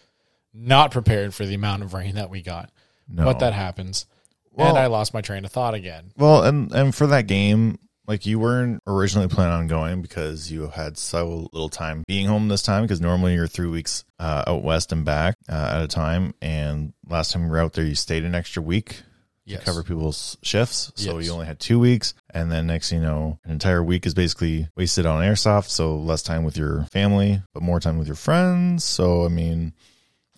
not 0.54 0.92
prepared 0.92 1.34
for 1.34 1.46
the 1.46 1.54
amount 1.54 1.84
of 1.84 1.94
rain 1.94 2.16
that 2.16 2.30
we 2.30 2.42
got, 2.42 2.72
no. 3.08 3.26
but 3.26 3.40
that 3.40 3.54
happens. 3.54 4.06
Well- 4.52 4.70
and 4.70 4.78
I 4.78 4.88
lost 4.88 5.14
my 5.14 5.22
train 5.22 5.46
of 5.46 5.52
thought 5.52 5.74
again. 5.74 6.12
well, 6.18 6.44
and 6.44 6.72
and 6.74 6.96
for 6.96 7.08
that 7.08 7.28
game, 7.28 7.78
like 8.08 8.26
you 8.26 8.40
weren't 8.40 8.82
originally 8.88 9.28
planning 9.28 9.54
on 9.54 9.68
going 9.68 10.02
because 10.02 10.52
you 10.52 10.68
had 10.68 10.98
so 10.98 11.50
little 11.54 11.70
time 11.70 12.04
being 12.08 12.26
home 12.26 12.48
this 12.48 12.62
time. 12.62 12.84
Because 12.84 13.00
normally 13.00 13.36
you're 13.36 13.48
three 13.48 13.68
weeks 13.68 14.04
uh, 14.18 14.44
out 14.48 14.64
west 14.64 14.92
and 14.92 15.06
back 15.06 15.36
uh, 15.50 15.76
at 15.76 15.84
a 15.84 15.88
time, 15.88 16.34
and 16.42 16.94
last 17.08 17.32
time 17.32 17.44
we 17.44 17.50
were 17.50 17.60
out 17.60 17.74
there, 17.74 17.86
you 17.86 17.96
stayed 17.96 18.24
an 18.24 18.36
extra 18.36 18.62
week 18.62 19.04
Yes. 19.50 19.60
to 19.62 19.66
cover 19.66 19.84
people's 19.84 20.38
shifts. 20.44 20.92
So 20.96 21.18
Yes. 21.18 21.26
you 21.28 21.34
only 21.34 21.46
had 21.48 21.60
two 21.60 21.80
weeks. 21.80 22.14
And 22.34 22.52
then 22.52 22.68
next 22.68 22.92
you 22.92 23.00
know, 23.00 23.40
an 23.44 23.52
entire 23.52 23.84
week 23.84 24.06
is 24.06 24.14
basically 24.14 24.68
wasted 24.78 25.06
on 25.06 25.24
airsoft. 25.24 25.70
So 25.70 25.96
less 25.98 26.22
time 26.22 26.44
with 26.44 26.56
your 26.58 26.84
family, 26.92 27.42
but 27.54 27.64
more 27.64 27.80
time 27.80 27.98
with 27.98 28.08
your 28.08 28.16
friends. 28.16 28.84
So, 28.84 29.26
I 29.26 29.30
mean, 29.30 29.74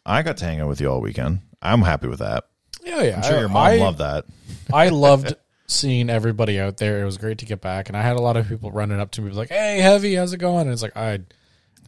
I 0.05 0.21
got 0.23 0.37
to 0.37 0.45
hang 0.45 0.61
out 0.61 0.67
with 0.69 0.79
you 0.81 0.89
all 0.89 1.01
weekend. 1.01 1.39
I'm 1.61 1.81
happy 1.81 2.07
with 2.07 2.19
that. 2.19 2.45
Yeah, 2.83 3.03
yeah. 3.03 3.17
I'm 3.17 3.23
sure 3.23 3.35
I- 3.37 3.39
your 3.41 3.49
mom 3.49 3.67
I, 3.67 3.75
loved 3.77 3.97
that. 3.99 4.25
I 4.73 4.89
loved 4.89 5.35
seeing 5.67 6.09
everybody 6.09 6.59
out 6.59 6.77
there. 6.77 7.01
It 7.01 7.05
was 7.05 7.17
great 7.17 7.37
to 7.39 7.45
get 7.45 7.61
back, 7.61 7.89
and 7.89 7.97
I 7.97 8.01
had 8.01 8.15
a 8.15 8.21
lot 8.21 8.37
of 8.37 8.47
people 8.47 8.71
running 8.71 8.99
up 8.99 9.11
to 9.11 9.21
me 9.21 9.31
like, 9.31 9.49
"Hey, 9.49 9.77
heavy, 9.79 10.15
how's 10.15 10.33
it 10.33 10.37
going?" 10.37 10.61
And 10.61 10.71
it's 10.71 10.81
like 10.81 10.97
I, 10.97 11.19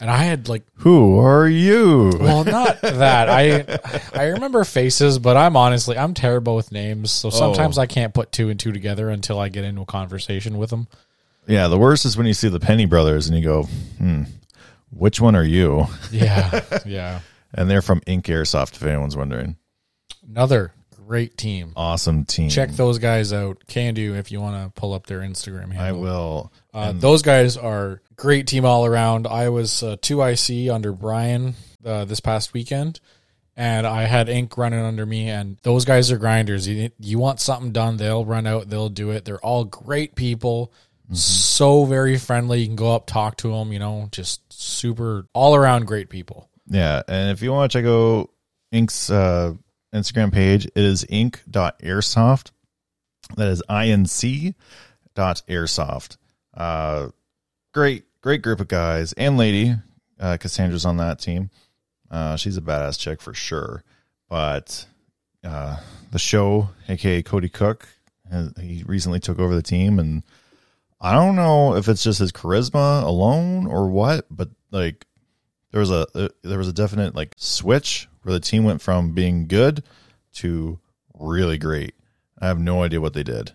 and 0.01 0.09
I 0.09 0.17
had 0.23 0.49
like 0.49 0.63
Who 0.77 1.19
are 1.19 1.47
you? 1.47 2.11
Well, 2.19 2.43
not 2.43 2.81
that. 2.81 3.29
I 3.29 3.79
I 4.19 4.25
remember 4.29 4.63
faces, 4.63 5.19
but 5.19 5.37
I'm 5.37 5.55
honestly 5.55 5.97
I'm 5.97 6.13
terrible 6.13 6.55
with 6.55 6.71
names. 6.71 7.11
So 7.11 7.29
sometimes 7.29 7.77
Oh. 7.77 7.81
I 7.81 7.85
can't 7.85 8.13
put 8.13 8.31
two 8.31 8.49
and 8.49 8.59
two 8.59 8.71
together 8.71 9.09
until 9.09 9.39
I 9.39 9.49
get 9.49 9.63
into 9.63 9.81
a 9.81 9.85
conversation 9.85 10.57
with 10.57 10.69
them. 10.69 10.87
yeah, 11.47 11.67
the 11.67 11.77
worst 11.77 12.05
is 12.05 12.17
when 12.17 12.25
you 12.27 12.33
see 12.33 12.49
the 12.49 12.59
Penny 12.59 12.85
brothers 12.85 13.27
and 13.27 13.37
you 13.37 13.43
go, 13.43 13.63
hmm, 13.97 14.23
which 14.91 15.19
one 15.21 15.35
are 15.35 15.43
you? 15.43 15.87
Yeah, 16.11 16.61
yeah. 16.85 17.19
And 17.53 17.69
they're 17.69 17.81
from 17.81 17.99
Inc 18.01 18.23
Airsoft, 18.23 18.73
if 18.75 18.83
anyone's 18.83 19.15
wondering. 19.17 19.57
Another 20.27 20.73
great 21.13 21.37
team. 21.37 21.73
Awesome 21.75 22.25
team. 22.25 22.49
Check 22.49 22.71
those 22.71 22.97
guys 22.97 23.31
out. 23.31 23.61
Cando 23.67 24.17
if 24.17 24.31
you 24.31 24.41
want 24.41 24.55
to 24.65 24.81
pull 24.81 24.93
up 24.93 25.05
their 25.05 25.19
Instagram 25.19 25.71
handle. 25.71 25.79
I 25.79 25.91
will. 25.91 26.53
Uh, 26.73 26.91
those 26.91 27.21
guys 27.21 27.55
are 27.55 28.01
great 28.15 28.47
team 28.47 28.65
all 28.65 28.83
around. 28.83 29.27
I 29.27 29.49
was 29.49 29.83
uh, 29.83 29.95
two 30.01 30.23
IC 30.23 30.71
under 30.71 30.91
Brian 30.91 31.53
uh, 31.85 32.05
this 32.05 32.19
past 32.19 32.51
weekend, 32.51 32.99
and 33.55 33.85
I 33.85 34.05
had 34.05 34.25
Inc 34.25 34.57
running 34.57 34.79
under 34.79 35.05
me. 35.05 35.29
And 35.29 35.59
those 35.61 35.85
guys 35.85 36.11
are 36.11 36.17
grinders. 36.17 36.67
You, 36.67 36.89
you 36.99 37.19
want 37.19 37.39
something 37.39 37.71
done, 37.71 37.97
they'll 37.97 38.25
run 38.25 38.47
out, 38.47 38.67
they'll 38.67 38.89
do 38.89 39.11
it. 39.11 39.23
They're 39.23 39.45
all 39.45 39.65
great 39.65 40.15
people, 40.15 40.73
so 41.11 41.85
very 41.85 42.17
friendly. 42.17 42.61
You 42.61 42.65
can 42.65 42.75
go 42.75 42.95
up, 42.95 43.05
talk 43.05 43.37
to 43.37 43.51
them. 43.51 43.71
You 43.71 43.77
know, 43.77 44.09
just 44.11 44.51
super 44.51 45.27
all 45.33 45.53
around 45.53 45.85
great 45.85 46.09
people. 46.09 46.49
Yeah, 46.65 47.03
and 47.07 47.29
if 47.29 47.43
you 47.43 47.51
want 47.51 47.71
to 47.71 47.77
check 47.77 47.85
out 47.85 48.31
Ink's 48.71 49.11
uh, 49.11 49.53
Instagram 49.93 50.33
page, 50.33 50.65
it 50.65 50.83
is 50.83 51.05
inc.airsoft. 51.05 52.51
That 53.37 53.47
is 53.47 53.63
inc 53.69 54.55
dot 55.15 55.41
airsoft. 55.47 56.17
Uh, 56.53 57.09
great, 57.73 58.05
great 58.21 58.41
group 58.41 58.59
of 58.59 58.67
guys 58.67 59.13
and 59.13 59.37
lady. 59.37 59.75
Uh, 60.19 60.37
Cassandra's 60.37 60.85
on 60.85 60.97
that 60.97 61.19
team. 61.19 61.49
Uh, 62.09 62.35
she's 62.35 62.57
a 62.57 62.61
badass 62.61 62.99
chick 62.99 63.21
for 63.21 63.33
sure. 63.33 63.83
But 64.29 64.85
uh, 65.43 65.77
the 66.11 66.19
show, 66.19 66.69
aka 66.87 67.21
Cody 67.21 67.49
Cook, 67.49 67.87
he 68.59 68.83
recently 68.85 69.19
took 69.19 69.39
over 69.39 69.53
the 69.55 69.61
team, 69.61 69.99
and 69.99 70.23
I 70.99 71.13
don't 71.13 71.35
know 71.35 71.75
if 71.75 71.87
it's 71.87 72.03
just 72.03 72.19
his 72.19 72.31
charisma 72.31 73.03
alone 73.03 73.67
or 73.67 73.89
what, 73.89 74.25
but 74.31 74.49
like 74.71 75.05
there 75.71 75.79
was 75.79 75.91
a 75.91 76.07
uh, 76.15 76.29
there 76.43 76.57
was 76.57 76.67
a 76.67 76.73
definite 76.73 77.15
like 77.15 77.35
switch 77.37 78.07
where 78.23 78.33
the 78.33 78.39
team 78.39 78.63
went 78.63 78.81
from 78.81 79.11
being 79.11 79.47
good 79.47 79.83
to 80.35 80.79
really 81.19 81.57
great. 81.57 81.93
I 82.39 82.47
have 82.47 82.59
no 82.59 82.83
idea 82.83 82.99
what 82.99 83.13
they 83.13 83.23
did. 83.23 83.51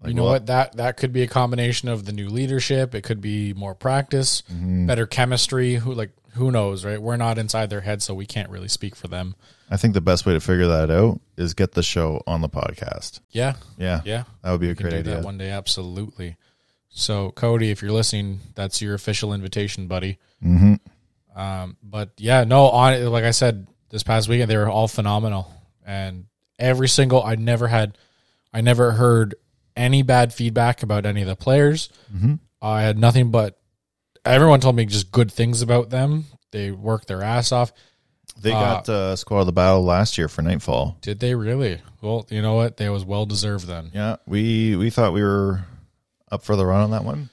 Like, 0.00 0.10
you 0.10 0.14
know 0.14 0.24
well, 0.24 0.32
what? 0.32 0.46
That 0.46 0.76
that 0.76 0.96
could 0.96 1.12
be 1.12 1.22
a 1.22 1.26
combination 1.28 1.88
of 1.88 2.04
the 2.04 2.12
new 2.12 2.28
leadership. 2.28 2.94
It 2.94 3.02
could 3.02 3.20
be 3.20 3.52
more 3.54 3.74
practice, 3.74 4.42
Mm-hmm. 4.52 4.86
better 4.86 5.06
chemistry. 5.06 5.74
Who 5.76 5.92
like 5.94 6.10
who 6.34 6.50
knows, 6.52 6.84
right? 6.84 7.00
We're 7.02 7.16
not 7.16 7.36
inside 7.38 7.68
their 7.70 7.80
head, 7.80 8.00
so 8.02 8.14
we 8.14 8.26
can't 8.26 8.48
really 8.50 8.68
speak 8.68 8.94
for 8.94 9.08
them. 9.08 9.34
I 9.70 9.76
think 9.76 9.94
the 9.94 10.00
best 10.00 10.24
way 10.24 10.34
to 10.34 10.40
figure 10.40 10.68
that 10.68 10.90
out 10.90 11.20
is 11.36 11.52
get 11.54 11.72
the 11.72 11.82
show 11.82 12.22
on 12.26 12.42
the 12.42 12.48
podcast. 12.48 13.20
Yeah, 13.30 13.54
Yeah, 13.76 14.02
yeah. 14.04 14.24
that 14.42 14.52
would 14.52 14.60
be 14.60 14.68
a 14.68 14.70
We 14.70 14.74
can 14.76 14.84
great 14.84 14.92
do 14.92 14.98
idea. 15.10 15.14
that 15.16 15.24
one 15.24 15.36
day, 15.36 15.50
absolutely. 15.50 16.36
So, 16.90 17.32
Cody, 17.32 17.70
if 17.70 17.82
you're 17.82 17.92
listening, 17.92 18.40
that's 18.54 18.80
your 18.80 18.94
official 18.94 19.32
invitation, 19.34 19.88
buddy. 19.88 20.18
hmm 20.40 20.74
Um, 21.34 21.76
but 21.82 22.10
yeah, 22.18 22.44
no, 22.44 22.68
on 22.70 23.04
like 23.10 23.24
I 23.24 23.30
said 23.32 23.66
this 23.90 24.02
past 24.02 24.28
weekend, 24.28 24.50
they 24.50 24.56
were 24.56 24.68
all 24.68 24.88
phenomenal, 24.88 25.52
and 25.86 26.26
every 26.58 26.88
single 26.88 27.22
I 27.22 27.34
never 27.36 27.68
had, 27.68 27.96
I 28.52 28.60
never 28.60 28.92
heard 28.92 29.34
any 29.76 30.02
bad 30.02 30.32
feedback 30.34 30.82
about 30.82 31.06
any 31.06 31.22
of 31.22 31.28
the 31.28 31.36
players. 31.36 31.88
hmm 32.10 32.34
I 32.60 32.82
had 32.82 32.98
nothing 32.98 33.30
but 33.30 33.56
everyone 34.24 34.58
told 34.60 34.74
me 34.74 34.84
just 34.84 35.12
good 35.12 35.30
things 35.30 35.62
about 35.62 35.90
them. 35.90 36.24
They 36.50 36.72
worked 36.72 37.06
their 37.06 37.22
ass 37.22 37.52
off. 37.52 37.72
They 38.40 38.50
Uh, 38.52 38.60
got 38.60 38.88
uh, 38.88 39.14
Squad 39.16 39.40
of 39.40 39.46
the 39.46 39.52
Battle 39.52 39.84
last 39.84 40.18
year 40.18 40.28
for 40.28 40.42
Nightfall. 40.42 40.96
Did 41.00 41.20
they 41.20 41.34
really? 41.36 41.80
Well, 42.02 42.26
you 42.30 42.42
know 42.42 42.54
what? 42.54 42.76
They 42.76 42.88
was 42.88 43.04
well 43.04 43.26
deserved 43.26 43.66
then. 43.68 43.90
Yeah, 43.94 44.16
we 44.26 44.74
we 44.76 44.90
thought 44.90 45.12
we 45.12 45.22
were 45.22 45.64
up 46.32 46.42
for 46.42 46.56
the 46.56 46.66
run 46.66 46.82
on 46.82 46.90
that 46.90 47.04
one, 47.04 47.30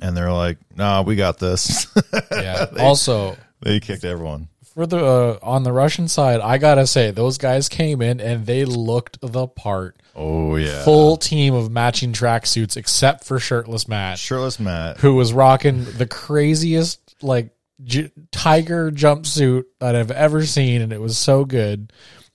and 0.00 0.16
they're 0.16 0.32
like, 0.32 0.56
"Nah, 0.74 1.02
we 1.02 1.16
got 1.16 1.38
this." 1.38 1.86
Yeah. 2.32 2.64
they, 2.66 2.82
also, 2.82 3.36
they 3.62 3.80
kicked 3.80 4.04
everyone. 4.04 4.48
For 4.76 4.86
the 4.86 4.98
uh, 5.04 5.38
on 5.42 5.64
the 5.64 5.72
Russian 5.72 6.06
side, 6.06 6.40
I 6.40 6.58
gotta 6.58 6.86
say 6.86 7.10
those 7.10 7.38
guys 7.38 7.68
came 7.68 8.00
in 8.02 8.20
and 8.20 8.46
they 8.46 8.64
looked 8.64 9.18
the 9.22 9.48
part. 9.48 9.96
Oh 10.14 10.56
yeah, 10.56 10.84
Full 10.84 11.16
team 11.16 11.54
of 11.54 11.70
matching 11.70 12.12
tracksuits, 12.12 12.76
except 12.76 13.24
for 13.24 13.38
shirtless 13.40 13.88
Matt, 13.88 14.18
shirtless 14.18 14.60
Matt. 14.60 14.98
who 14.98 15.14
was 15.14 15.32
rocking 15.32 15.84
the 15.96 16.06
craziest 16.06 17.00
like 17.22 17.50
j- 17.82 18.12
tiger 18.30 18.90
jumpsuit 18.92 19.64
that 19.80 19.96
I've 19.96 20.10
ever 20.10 20.44
seen, 20.46 20.82
and 20.82 20.92
it 20.92 21.00
was 21.00 21.18
so 21.18 21.44
good. 21.44 21.92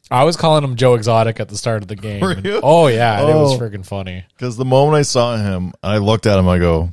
I 0.09 0.25
was 0.25 0.35
calling 0.35 0.63
him 0.63 0.75
Joe 0.75 0.95
Exotic 0.95 1.39
at 1.39 1.47
the 1.47 1.55
start 1.57 1.83
of 1.83 1.87
the 1.87 1.95
game. 1.95 2.21
Were 2.21 2.31
and- 2.33 2.45
you? 2.45 2.59
oh 2.61 2.87
yeah, 2.87 3.21
it 3.21 3.33
was 3.35 3.53
Oh. 3.53 3.59
freaking 3.59 3.85
funny. 3.85 4.25
Because 4.35 4.57
the 4.57 4.65
moment 4.65 4.95
I 4.97 5.03
saw 5.03 5.37
him, 5.37 5.73
I 5.81 5.99
looked 5.99 6.25
at 6.25 6.37
him. 6.37 6.49
I 6.49 6.57
go, 6.59 6.91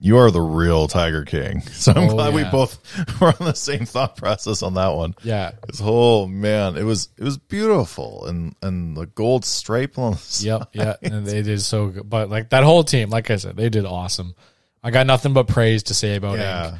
"You 0.00 0.16
are 0.18 0.30
the 0.30 0.40
real 0.40 0.88
Tiger 0.88 1.24
King." 1.24 1.60
So 1.72 1.92
I'm 1.92 2.08
Oh, 2.10 2.14
glad 2.14 2.34
we 2.34 2.42
both 2.44 2.78
were 3.20 3.28
on 3.38 3.46
the 3.46 3.54
same 3.54 3.84
thought 3.86 4.16
process 4.16 4.62
on 4.62 4.74
that 4.74 4.94
one. 4.94 5.14
Yeah. 5.22 5.52
This 5.66 5.78
whole 5.80 6.26
man, 6.26 6.76
it 6.76 6.82
was 6.84 7.08
it 7.16 7.22
was 7.24 7.38
beautiful, 7.38 8.26
and 8.26 8.54
and 8.62 8.96
the 8.96 9.06
gold 9.06 9.44
stripe 9.44 9.98
on. 9.98 10.12
The 10.14 10.42
Yep, 10.44 10.68
yeah, 10.72 10.94
and 11.02 11.26
they 11.26 11.42
did 11.42 11.60
so 11.62 11.88
good. 11.88 12.08
But 12.08 12.28
like 12.30 12.50
that 12.50 12.64
whole 12.64 12.82
team, 12.84 13.10
like 13.10 13.30
I 13.30 13.36
said, 13.36 13.56
they 13.56 13.68
did 13.68 13.84
awesome. 13.84 14.34
I 14.82 14.90
got 14.90 15.06
nothing 15.06 15.32
but 15.34 15.46
praise 15.46 15.82
to 15.84 15.94
say 15.94 16.16
about 16.16 16.38
yeah, 16.38 16.70
Inc. 16.72 16.78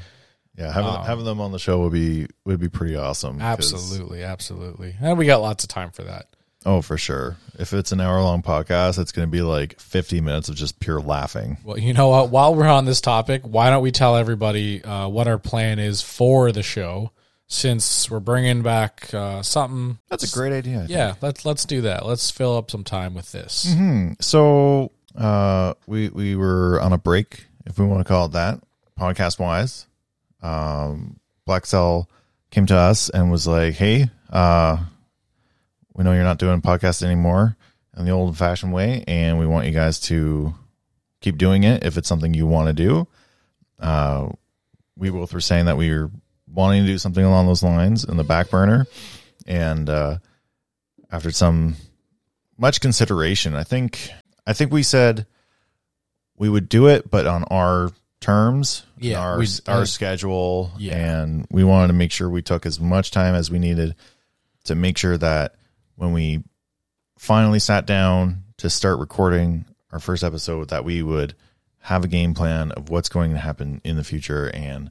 yeah. 0.57 0.73
Having 0.73 0.91
Um, 0.91 1.05
having 1.05 1.25
them 1.27 1.41
on 1.41 1.53
the 1.53 1.59
show 1.59 1.81
would 1.81 1.93
be 1.93 2.27
would 2.47 2.59
be 2.61 2.69
pretty 2.71 2.97
awesome. 2.97 3.41
Absolutely, 3.41 4.23
absolutely, 4.25 4.97
and 5.01 5.19
we 5.19 5.27
got 5.27 5.43
lots 5.43 5.65
of 5.65 5.69
time 5.69 5.91
for 5.91 6.03
that. 6.05 6.27
Oh, 6.67 6.83
for 6.83 6.99
sure. 6.99 7.37
If 7.59 7.73
it's 7.73 7.91
an 7.93 8.01
hour 8.01 8.21
long 8.21 8.43
podcast, 8.43 8.99
it's 8.99 9.13
going 9.13 9.27
to 9.27 9.31
be 9.31 9.41
like 9.43 9.81
50 9.81 10.21
minutes 10.21 10.49
of 10.51 10.57
just 10.57 10.79
pure 10.79 11.01
laughing. 11.01 11.57
Well, 11.65 11.79
you 11.79 11.95
know 11.95 12.09
what? 12.09 12.29
While 12.31 12.55
we're 12.55 12.69
on 12.69 12.85
this 12.85 13.01
topic, 13.01 13.43
why 13.45 13.71
don't 13.71 13.83
we 13.83 13.91
tell 13.93 14.17
everybody 14.17 14.85
uh, 14.85 15.09
what 15.09 15.27
our 15.27 15.39
plan 15.39 15.79
is 15.79 16.03
for 16.03 16.53
the 16.53 16.63
show? 16.63 17.13
Since 17.53 18.09
we're 18.11 18.21
bringing 18.21 18.63
back 18.63 19.13
uh, 19.13 19.43
something, 19.43 19.99
That's 20.09 20.23
a 20.31 20.33
great 20.33 20.53
idea. 20.53 20.77
I 20.77 20.79
think. 20.81 20.91
yeah. 20.91 21.15
Let's 21.21 21.45
let's 21.45 21.65
do 21.65 21.81
that. 21.81 22.07
Let's 22.07 22.31
fill 22.31 22.57
up 22.57 22.71
some 22.71 22.85
time 22.85 23.13
with 23.13 23.33
this. 23.33 23.75
Hmm. 23.75 24.13
So, 24.21 24.93
uh, 25.17 25.75
we 25.89 26.11
we 26.11 26.37
were 26.37 26.81
on 26.81 26.93
a 26.93 26.99
break, 26.99 27.47
if 27.67 27.77
we 27.77 27.87
want 27.87 28.01
to 28.01 28.05
call 28.05 28.27
it 28.27 28.33
that, 28.33 28.61
podcast 28.97 29.41
wise. 29.41 29.87
Um, 30.43 31.19
Black 31.45 31.67
Cell 31.67 32.09
came 32.53 32.67
to 32.67 32.77
us 32.77 33.09
and 33.09 33.33
was 33.33 33.49
like, 33.49 33.75
"Hey, 33.75 34.11
uh, 34.33 34.77
we 35.95 36.05
know 36.05 36.13
you're 36.13 36.25
not 36.25 36.39
doing 36.39 36.61
podcast 36.63 37.03
anymore 37.03 37.57
in 37.97 38.05
the 38.05 38.11
old 38.11 38.37
fashioned 38.37 38.73
way, 38.73 39.05
and 39.07 39.39
we 39.39 39.47
want 39.47 39.67
you 39.67 39.73
guys 39.73 40.01
to 40.01 40.55
keep 41.21 41.37
doing 41.39 41.65
it 41.65 41.85
if 41.85 41.97
it's 41.97 42.09
something 42.09 42.35
you 42.35 42.47
want 42.47 42.69
to 42.69 42.73
do." 42.73 43.07
Uh, 43.79 44.29
we 44.97 45.11
both 45.11 45.33
were 45.33 45.41
saying 45.41 45.67
that 45.67 45.77
we 45.77 45.91
were 45.91 46.11
wanting 46.53 46.83
to 46.83 46.87
do 46.87 46.99
something 46.99 47.25
along 47.25 47.47
those 47.47 47.63
lines 47.63 48.05
in 48.05 48.17
the 48.17 48.25
back 48.25 48.51
burner, 48.51 48.87
and 49.47 49.89
uh, 49.89 50.19
after 51.11 51.31
some 51.31 51.77
much 52.59 52.81
consideration. 52.81 53.55
I 53.55 53.65
think 53.65 54.11
I 54.47 54.53
think 54.53 54.73
we 54.73 54.83
said 54.83 55.27
we 56.37 56.49
would 56.49 56.69
do 56.69 56.87
it, 56.89 57.11
but 57.11 57.27
on 57.27 57.45
our 57.45 57.91
terms, 58.21 58.85
Yeah, 58.99 59.19
our 59.21 59.43
our 59.67 59.87
schedule, 59.87 60.73
yeah. 60.79 61.23
and 61.23 61.47
we 61.51 61.65
wanted 61.65 61.89
to 61.89 61.93
make 61.95 62.13
sure 62.13 62.29
we 62.29 62.43
took 62.43 62.67
as 62.67 62.79
much 62.79 63.11
time 63.11 63.35
as 63.35 63.51
we 63.51 63.59
needed 63.59 63.95
to 64.65 64.75
make 64.75 64.99
sure 64.99 65.17
that 65.17 65.55
when 66.01 66.13
we 66.15 66.43
finally 67.19 67.59
sat 67.59 67.85
down 67.85 68.45
to 68.57 68.71
start 68.71 68.99
recording 68.99 69.67
our 69.93 69.99
first 69.99 70.25
episode, 70.25 70.71
that 70.71 70.83
we 70.83 71.03
would 71.03 71.35
have 71.81 72.05
a 72.05 72.09
game 72.09 72.33
plan 72.33 72.73
of 72.73 72.89
what's 72.89 73.11
going 73.11 73.33
to 73.33 73.39
happen 73.39 73.83
in 73.85 73.97
the 73.97 74.05
future 74.05 74.51
and 74.55 74.91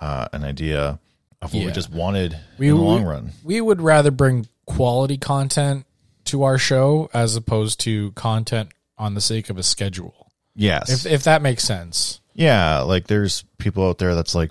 uh, 0.00 0.26
an 0.32 0.42
idea 0.42 0.98
of 1.40 1.52
what 1.52 1.60
Yeah. 1.60 1.66
we 1.66 1.72
just 1.72 1.90
wanted 1.90 2.36
We- 2.58 2.68
in 2.70 2.74
the 2.76 2.80
long 2.82 3.04
run. 3.04 3.30
We 3.44 3.60
would 3.60 3.80
rather 3.80 4.10
bring 4.10 4.48
quality 4.66 5.16
content 5.16 5.86
to 6.24 6.42
our 6.42 6.58
show 6.58 7.08
as 7.14 7.36
opposed 7.36 7.78
to 7.80 8.10
content 8.12 8.70
on 8.98 9.14
the 9.14 9.20
sake 9.20 9.48
of 9.48 9.58
a 9.58 9.62
schedule. 9.62 10.32
Yes, 10.56 10.90
If 10.90 11.06
if 11.06 11.22
that 11.24 11.40
makes 11.40 11.62
sense. 11.62 12.20
Yeah, 12.34 12.80
like 12.80 13.06
there's 13.06 13.44
people 13.58 13.88
out 13.88 13.98
there 13.98 14.14
that's 14.16 14.34
like 14.34 14.50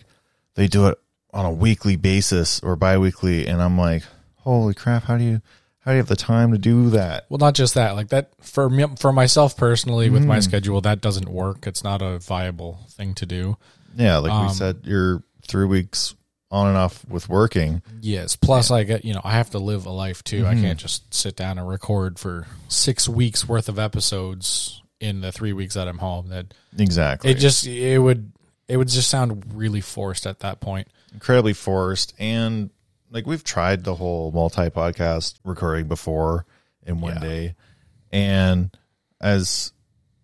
they 0.56 0.68
do 0.68 0.88
it 0.88 0.98
on 1.34 1.46
a 1.46 1.52
weekly 1.52 1.96
basis 1.98 2.60
or 2.62 2.76
bi-weekly 2.78 3.48
and 3.48 3.62
I'm 3.62 3.78
like, 3.78 4.04
"Holy 4.38 4.74
crap, 4.74 5.04
how 5.04 5.18
do 5.18 5.24
you 5.24 5.42
how 5.82 5.92
do 5.92 5.96
you 5.96 5.98
have 6.02 6.08
the 6.08 6.16
time 6.16 6.52
to 6.52 6.58
do 6.58 6.90
that?" 6.92 7.26
Well, 7.30 7.38
not 7.40 7.54
just 7.56 7.74
that. 7.76 7.96
Like 7.96 8.10
that 8.10 8.32
for 8.42 8.70
me, 8.70 8.86
for 9.00 9.12
myself 9.12 9.56
personally, 9.58 10.10
with 10.10 10.24
Mm. 10.24 10.28
my 10.28 10.40
schedule, 10.40 10.82
that 10.82 11.02
doesn't 11.02 11.30
work. 11.30 11.68
It's 11.68 11.84
not 11.84 12.02
a 12.02 12.20
viable 12.20 12.80
thing 12.90 13.14
to 13.16 13.26
do. 13.26 13.58
Yeah, 13.96 14.18
like 14.18 14.32
Um, 14.32 14.48
we 14.48 14.54
said 14.54 14.78
you're 14.84 15.24
3 15.48 15.66
weeks 15.66 16.16
on 16.50 16.68
and 16.68 16.78
off 16.78 17.06
with 17.08 17.30
working. 17.30 17.82
Yes. 18.02 18.36
Plus, 18.36 18.72
I 18.72 18.84
get 18.84 19.06
you 19.06 19.14
know 19.14 19.22
I 19.24 19.32
have 19.34 19.50
to 19.52 19.60
live 19.60 19.86
a 19.86 19.90
life 19.92 20.24
too. 20.24 20.44
Mm-hmm. 20.44 20.58
I 20.58 20.62
can't 20.62 20.80
just 20.80 21.14
sit 21.14 21.36
down 21.36 21.58
and 21.58 21.68
record 21.68 22.20
for 22.20 22.46
six 22.68 23.08
weeks 23.10 23.48
worth 23.48 23.70
of 23.70 23.80
episodes 23.80 24.82
in 25.00 25.22
the 25.22 25.32
three 25.32 25.54
weeks 25.54 25.74
that 25.76 25.88
I'm 25.88 25.98
home. 26.00 26.28
That 26.30 26.54
Exactly. 26.78 27.32
it 27.32 27.36
just 27.36 27.66
it 27.66 28.00
would 28.00 28.32
it 28.68 28.78
would 28.78 28.88
just 28.88 29.10
sound 29.10 29.44
really 29.54 29.82
forced 29.82 30.26
at 30.28 30.40
that 30.40 30.60
point. 30.62 30.88
incredibly 31.14 31.52
forced 31.54 32.14
and 32.20 32.70
like 33.12 33.28
we've 33.28 33.44
tried 33.44 33.84
the 33.84 33.94
whole 33.96 34.32
multi-podcast 34.32 35.36
recording 35.44 35.88
before 35.88 36.46
in 36.86 37.02
one 37.02 37.16
Yeah. 37.16 37.20
day 37.22 37.56
and 38.12 38.76
as 39.20 39.74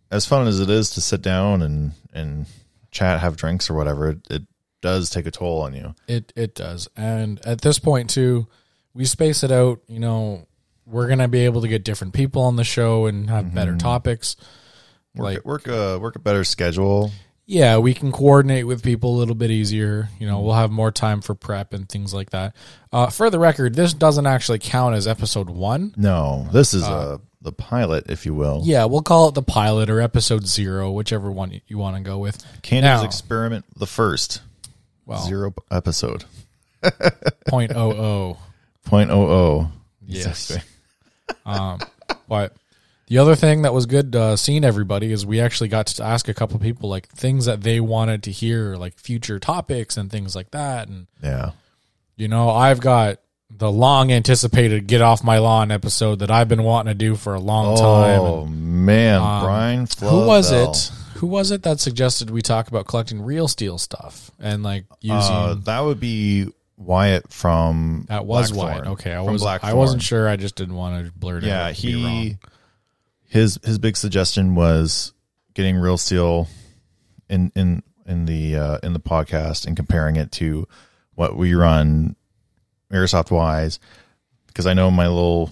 as 0.09 0.25
fun 0.25 0.47
as 0.47 0.59
it 0.59 0.69
is 0.69 0.91
to 0.91 1.01
sit 1.01 1.21
down 1.21 1.61
and 1.61 1.91
and 2.13 2.45
chat 2.91 3.19
have 3.19 3.35
drinks 3.37 3.69
or 3.69 3.73
whatever 3.75 4.09
it, 4.11 4.19
it 4.29 4.43
does 4.81 5.09
take 5.09 5.25
a 5.25 5.31
toll 5.31 5.61
on 5.61 5.73
you 5.75 5.93
It 6.07 6.31
it 6.35 6.55
does, 6.55 6.87
and 6.95 7.39
at 7.45 7.61
this 7.61 7.79
point 7.79 8.09
too, 8.09 8.47
we 8.93 9.05
space 9.05 9.43
it 9.43 9.51
out. 9.51 9.81
You 9.87 9.99
know, 9.99 10.47
we're 10.85 11.07
gonna 11.07 11.27
be 11.27 11.39
able 11.45 11.61
to 11.61 11.67
get 11.67 11.83
different 11.83 12.13
people 12.13 12.43
on 12.43 12.55
the 12.55 12.63
show 12.63 13.05
and 13.07 13.29
have 13.29 13.53
better 13.53 13.71
Mm-hmm. 13.71 13.79
topics. 13.79 14.35
work, 15.15 15.23
Like 15.35 15.45
work 15.45 15.67
a 15.67 15.97
work 15.99 16.15
a 16.15 16.19
better 16.19 16.43
schedule 16.43 17.11
yeah, 17.47 17.77
we 17.77 17.93
can 17.93 18.11
coordinate 18.11 18.67
with 18.67 18.83
people 18.83 19.15
a 19.15 19.17
little 19.17 19.33
bit 19.33 19.49
easier. 19.49 20.09
You 20.19 20.27
know, 20.27 20.41
we'll 20.41 20.53
have 20.53 20.69
more 20.69 20.91
time 20.91 21.21
for 21.21 21.33
prep 21.33 21.73
and 21.73 21.87
things 21.87 22.13
like 22.13 22.31
that. 22.31 22.53
Uh, 22.91 23.07
for 23.07 23.29
the 23.29 23.39
record, 23.39 23.73
this 23.73 23.93
doesn't 23.93 24.27
actually 24.27 24.59
count 24.59 24.95
as 24.95 25.07
episode 25.07 25.49
one. 25.49 25.93
no 25.95 26.47
this 26.51 26.73
is 26.73 26.83
uh, 26.83 27.17
the 27.41 27.53
pilot 27.53 28.09
if 28.09 28.25
you 28.25 28.33
will 28.33 28.61
Yeah, 28.65 28.85
we'll 28.85 29.01
call 29.01 29.29
it 29.29 29.35
the 29.35 29.41
pilot 29.41 29.89
or 29.89 30.01
episode 30.01 30.45
zero, 30.45 30.91
whichever 30.91 31.31
one 31.31 31.61
you 31.67 31.77
want 31.77 31.95
to 31.95 32.03
go 32.03 32.17
with. 32.17 32.43
Canada's 32.61 33.05
experiment 33.05 33.65
the 33.77 33.87
first 33.87 34.41
Well, 35.05 35.21
zero 35.25 35.53
episode 35.71 36.25
point 37.47 37.71
oh 37.73 37.91
oh. 37.91 38.37
point 38.83 39.09
oh 39.09 39.25
oh 39.25 39.71
Yes. 40.05 40.57
Um, 41.45 41.79
but 42.29 42.53
The 43.07 43.17
other 43.19 43.35
thing 43.35 43.61
that 43.61 43.73
was 43.73 43.85
good 43.85 44.15
uh, 44.15 44.35
seeing 44.35 44.63
everybody 44.65 45.11
is 45.11 45.25
we 45.25 45.39
actually 45.39 45.69
got 45.69 45.87
to 45.87 46.03
ask 46.03 46.27
a 46.27 46.33
couple 46.33 46.59
people 46.59 46.89
like 46.89 47.07
things 47.09 47.45
that 47.45 47.61
they 47.61 47.79
wanted 47.79 48.23
to 48.23 48.31
hear, 48.31 48.75
like 48.75 48.97
future 48.99 49.39
topics 49.39 49.95
and 49.97 50.11
things 50.11 50.35
like 50.35 50.51
that. 50.51 50.89
And 50.89 51.07
Yeah. 51.23 51.51
you 52.17 52.27
know, 52.27 52.49
I've 52.49 52.81
got 52.81 53.19
the 53.49 53.71
long 53.71 54.11
anticipated 54.11 54.87
"Get 54.87 55.01
Off 55.01 55.23
My 55.23 55.37
Lawn" 55.37 55.71
episode 55.71 56.19
that 56.19 56.29
I've 56.29 56.49
been 56.49 56.63
wanting 56.63 56.91
to 56.91 56.95
do 56.97 57.15
for 57.15 57.33
a 57.33 57.39
long 57.39 57.77
time. 57.77 58.19
Oh 58.19 58.45
man, 58.45 59.21
Um, 59.21 59.41
Brian 59.43 59.87
Who 60.01 60.25
was 60.27 60.49
Flavel. 60.49 60.71
it? 60.73 60.91
Who 61.19 61.27
was 61.27 61.51
it 61.51 61.63
that 61.63 61.79
suggested 61.79 62.29
we 62.29 62.41
talk 62.41 62.67
about 62.67 62.87
collecting 62.87 63.21
real 63.21 63.47
steel 63.47 63.77
stuff 63.77 64.31
and 64.37 64.63
like 64.63 64.83
using? 64.99 65.33
Uh, 65.33 65.55
that 65.63 65.79
would 65.79 66.01
be 66.01 66.47
Wyatt 66.75 67.31
from 67.31 68.05
that 68.09 68.25
was 68.25 68.51
Blackthorn. 68.51 68.85
why. 68.85 68.91
Okay, 68.91 69.13
I 69.13 69.21
was 69.21 69.43
I 69.45 69.73
wasn't 69.73 70.01
sure. 70.03 70.27
I 70.27 70.35
just 70.35 70.55
didn't 70.55 70.75
want 70.75 71.05
to 71.05 71.11
blurt 71.13 71.45
it. 71.45 71.47
Yeah, 71.47 71.67
out. 71.67 71.75
to 71.75 71.81
be 71.87 71.93
wrong. 72.03 72.21
he 72.23 72.37
his 73.27 73.59
his 73.63 73.77
big 73.79 73.97
suggestion 73.97 74.55
was 74.55 75.13
getting 75.53 75.77
real 75.77 75.97
steel 75.97 76.47
in 77.29 77.51
in 77.55 77.83
in 78.05 78.25
the 78.25 78.55
uh, 78.55 78.77
in 78.83 78.93
the 78.93 78.99
podcast 78.99 79.65
and 79.65 79.75
comparing 79.75 80.15
it 80.15 80.31
to 80.33 80.67
what 81.15 81.35
we 81.35 81.53
run 81.53 82.15
airsoft 82.91 83.31
wise 83.31 83.79
because 84.47 84.65
I 84.65 84.73
know 84.73 84.89
my 84.89 85.07
little 85.07 85.51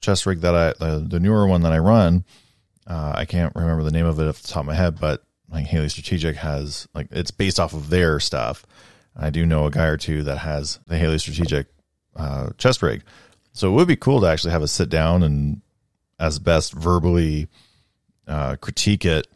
chest 0.00 0.26
rig 0.26 0.40
that 0.40 0.54
I 0.54 0.72
the, 0.78 1.06
the 1.08 1.20
newer 1.20 1.46
one 1.46 1.62
that 1.62 1.72
I 1.72 1.78
run 1.78 2.24
uh, 2.86 3.12
I 3.16 3.24
can't 3.24 3.54
remember 3.56 3.82
the 3.82 3.90
name 3.90 4.06
of 4.06 4.20
it 4.20 4.28
off 4.28 4.42
the 4.42 4.48
top 4.48 4.60
of 4.60 4.66
my 4.66 4.74
head 4.74 5.00
but 5.00 5.22
like 5.50 5.66
Haley 5.66 5.88
Strategic 5.88 6.36
has 6.36 6.88
like 6.94 7.08
it's 7.10 7.30
based 7.30 7.60
off 7.60 7.72
of 7.72 7.88
their 7.90 8.20
stuff. 8.20 8.66
I 9.16 9.30
do 9.30 9.46
know 9.46 9.66
a 9.66 9.70
guy 9.70 9.86
or 9.86 9.96
two 9.96 10.24
that 10.24 10.38
has 10.38 10.78
the 10.86 10.98
Haley 10.98 11.18
Strategic 11.18 11.68
uh, 12.14 12.50
chest 12.58 12.82
rig. 12.82 13.02
So 13.52 13.68
it 13.68 13.74
would 13.74 13.88
be 13.88 13.96
cool 13.96 14.20
to 14.20 14.26
actually 14.26 14.50
have 14.50 14.62
a 14.62 14.68
sit 14.68 14.90
down 14.90 15.22
and 15.22 15.62
as 16.18 16.38
best 16.38 16.72
verbally 16.72 17.48
uh, 18.26 18.56
critique 18.56 19.04
it, 19.04 19.26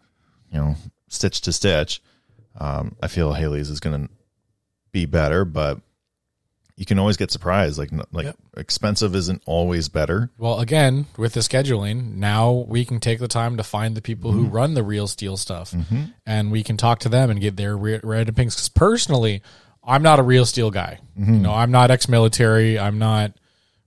you 0.52 0.58
know, 0.58 0.74
stitch 1.08 1.40
to 1.42 1.52
stitch. 1.52 2.02
Um, 2.58 2.96
I 3.02 3.08
feel 3.08 3.32
Haley's 3.32 3.70
is 3.70 3.80
going 3.80 4.06
to 4.08 4.12
be 4.92 5.06
better, 5.06 5.44
but 5.44 5.80
you 6.76 6.84
can 6.86 6.98
always 6.98 7.16
get 7.16 7.30
surprised. 7.30 7.78
Like, 7.78 7.90
like 8.10 8.24
Yep. 8.24 8.36
expensive 8.56 9.14
isn't 9.14 9.42
always 9.46 9.88
better. 9.88 10.30
Well, 10.38 10.60
again, 10.60 11.06
with 11.16 11.34
the 11.34 11.40
scheduling, 11.40 12.16
now 12.16 12.64
we 12.66 12.84
can 12.84 12.98
take 13.00 13.18
the 13.18 13.28
time 13.28 13.58
to 13.58 13.62
find 13.62 13.94
the 13.94 14.00
people 14.02 14.32
who 14.32 14.46
run 14.46 14.74
the 14.74 14.82
real 14.82 15.06
steel 15.06 15.36
stuff, 15.36 15.74
and 16.26 16.50
we 16.50 16.62
can 16.62 16.76
talk 16.76 17.00
to 17.00 17.08
them 17.08 17.30
and 17.30 17.40
get 17.40 17.56
their 17.56 17.76
red 17.76 18.02
and 18.28 18.36
pinks. 18.36 18.56
Because 18.56 18.68
personally, 18.70 19.42
I'm 19.84 20.02
not 20.02 20.18
a 20.18 20.22
real 20.22 20.46
steel 20.46 20.70
guy. 20.70 20.98
You 21.16 21.24
know, 21.26 21.52
I'm 21.52 21.70
not 21.70 21.90
ex-military. 21.90 22.78
I'm 22.78 22.98
not 22.98 23.32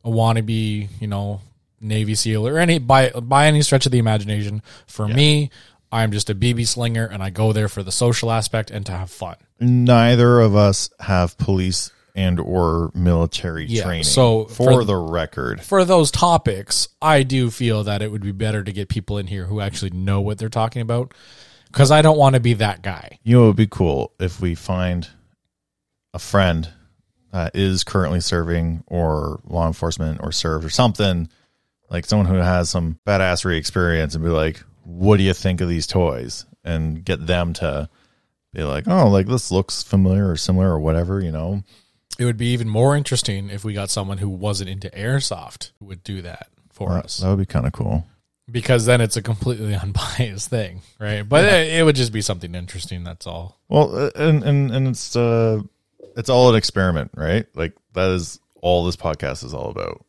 a 0.05 0.09
wannabe. 0.09 0.87
You 1.01 1.07
know, 1.07 1.41
Navy 1.83 2.15
SEAL 2.15 2.47
or 2.47 2.57
any 2.57 2.79
by 2.79 3.09
by 3.11 3.47
any 3.47 3.61
stretch 3.61 3.85
of 3.85 3.91
the 3.91 3.99
imagination. 3.99 4.61
For 4.87 5.07
me, 5.07 5.49
I'm 5.91 6.11
just 6.11 6.29
a 6.29 6.35
BB 6.35 6.67
slinger, 6.67 7.05
and 7.05 7.21
I 7.21 7.29
go 7.29 7.53
there 7.53 7.67
for 7.69 7.83
the 7.83 7.91
social 7.91 8.31
aspect 8.31 8.71
and 8.71 8.85
to 8.87 8.91
have 8.93 9.11
fun. 9.11 9.35
Neither 9.59 10.39
of 10.39 10.55
us 10.55 10.89
have 10.99 11.37
police 11.37 11.91
and 12.15 12.39
or 12.39 12.91
military 12.93 13.65
Yeah, 13.65 13.83
training. 13.83 14.03
so 14.03 14.45
for, 14.45 14.71
for- 14.71 14.83
the 14.85 14.95
record, 14.95 15.61
for 15.61 15.83
those 15.85 16.11
topics, 16.11 16.87
I 17.01 17.23
do 17.23 17.49
feel 17.49 17.83
that 17.85 18.01
it 18.01 18.11
would 18.11 18.21
be 18.21 18.31
better 18.31 18.63
to 18.63 18.71
get 18.71 18.87
people 18.89 19.17
in 19.17 19.27
here 19.27 19.45
who 19.45 19.59
actually 19.59 19.91
know 19.91 20.21
what 20.21 20.37
they're 20.37 20.49
talking 20.49 20.81
about. 20.81 21.13
Because 21.67 21.89
I 21.89 22.03
don't 22.03 22.19
want 22.19 22.35
to 22.35 22.39
be 22.39 22.53
that 22.55 22.83
guy. 22.83 23.17
you 23.23 23.35
know, 23.35 23.43
it 23.45 23.47
would 23.47 23.55
be 23.55 23.65
cool 23.65 24.13
if 24.19 24.39
we 24.39 24.53
find 24.53 25.07
a 26.13 26.19
friend 26.19 26.69
that 27.31 27.55
is 27.55 27.83
currently 27.83 28.19
serving 28.19 28.83
or 28.85 29.39
law 29.47 29.65
enforcement 29.65 30.19
or 30.21 30.31
served 30.31 30.63
or 30.65 30.69
something 30.69 31.27
like 31.93 32.05
someone 32.05 32.25
who 32.27 32.35
has 32.35 32.69
some 32.69 32.99
badassery 33.05 33.57
experience 33.57 34.15
and 34.15 34.23
be 34.23 34.29
like, 34.31 34.61
what 34.83 35.17
do 35.17 35.23
you 35.23 35.33
think 35.33 35.61
of 35.61 35.69
these 35.69 35.87
toys? 35.87 36.45
And 36.65 37.05
get 37.05 37.25
them 37.25 37.53
to 37.53 37.87
be 38.51 38.63
like, 38.63 38.87
oh, 38.87 39.07
like 39.09 39.27
this 39.27 39.51
looks 39.51 39.83
familiar 39.83 40.29
or 40.29 40.35
similar 40.35 40.71
or 40.71 40.79
whatever, 40.79 41.21
you 41.21 41.31
know? 41.31 41.63
It 42.19 42.25
would 42.25 42.37
be 42.37 42.47
even 42.47 42.67
more 42.69 42.95
interesting 42.95 43.49
if 43.49 43.63
we 43.63 43.73
got 43.73 43.89
someone 43.89 44.17
who 44.17 44.29
wasn't 44.29 44.69
into 44.69 44.89
airsoft 44.89 45.71
who 45.79 45.85
would 45.85 46.03
do 46.03 46.21
that 46.23 46.47
for 46.71 46.89
That, 46.89 47.05
us. 47.05 47.17
that 47.17 47.29
would 47.29 47.39
be 47.39 47.45
kind 47.45 47.65
of 47.67 47.73
cool. 47.73 48.05
Because 48.51 48.85
then 48.85 48.99
it's 48.99 49.15
a 49.17 49.21
completely 49.21 49.73
unbiased 49.81 50.49
thing, 50.49 50.81
right? 50.99 51.21
But 51.27 51.45
it, 51.45 51.73
it 51.79 51.83
would 51.83 51.95
just 51.95 52.11
be 52.11 52.21
something 52.21 52.53
interesting. 52.55 53.03
That's 53.03 53.25
all. 53.27 53.59
Well, 53.69 53.95
uh, 53.95 54.09
and, 54.15 54.43
and, 54.43 54.71
and 54.71 54.87
it's, 54.89 55.15
uh, 55.15 55.61
it's 56.17 56.29
all 56.29 56.49
an 56.49 56.55
experiment, 56.55 57.11
right? 57.15 57.45
Like 57.55 57.73
that 57.93 58.09
is 58.11 58.39
all 58.61 58.85
this 58.85 58.95
podcast 58.95 59.43
is 59.43 59.53
all 59.53 59.69
about. 59.69 60.05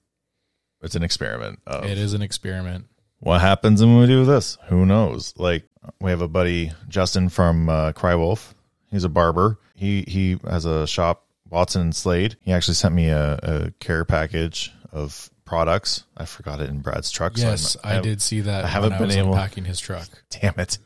It's 0.85 0.95
an 0.95 1.03
experiment 1.03 1.59
of 1.67 1.85
It 1.85 1.99
is 1.99 2.13
an 2.15 2.23
experiment. 2.23 2.87
what 3.21 3.41
happens 3.41 3.81
when 3.81 3.99
we 3.99 4.07
do 4.07 4.25
this? 4.25 4.59
Who 4.67 4.85
knows? 4.87 5.35
Like 5.37 5.65
we 6.01 6.11
have 6.11 6.21
a 6.21 6.29
buddy 6.29 6.73
Justin 6.89 7.29
from 7.29 7.69
uh, 7.69 7.93
Crywolf. 7.93 8.55
He's 8.91 9.05
a 9.05 9.09
barber. 9.09 9.59
He 9.75 10.05
he 10.07 10.39
has 10.49 10.65
a 10.67 10.87
shop, 10.87 11.25
Watson 11.51 11.83
and 11.83 11.97
Slade. 11.97 12.37
He 12.43 12.53
actually 12.53 12.75
sent 12.75 12.95
me 12.95 13.09
a, 13.09 13.39
a 13.43 13.71
care 13.81 14.05
package 14.05 14.73
of 14.93 15.29
products. 15.45 16.05
I 16.17 16.25
forgot 16.27 16.61
it 16.61 16.69
in 16.71 16.81
Brad's 16.81 17.11
truck. 17.11 17.37
so 17.37 17.47
Yes, 17.47 17.77
I'm- 17.83 17.99
I 17.99 18.01
did 18.01 18.23
see 18.23 18.41
that. 18.43 18.65
I 18.65 18.69
haven't 18.69 18.93
been 18.99 19.09
was 19.09 19.17
able- 19.17 19.33
unpacking 19.35 19.65
his 19.65 19.81
truck. 19.81 20.09
Damn 20.31 20.55
it! 20.59 20.79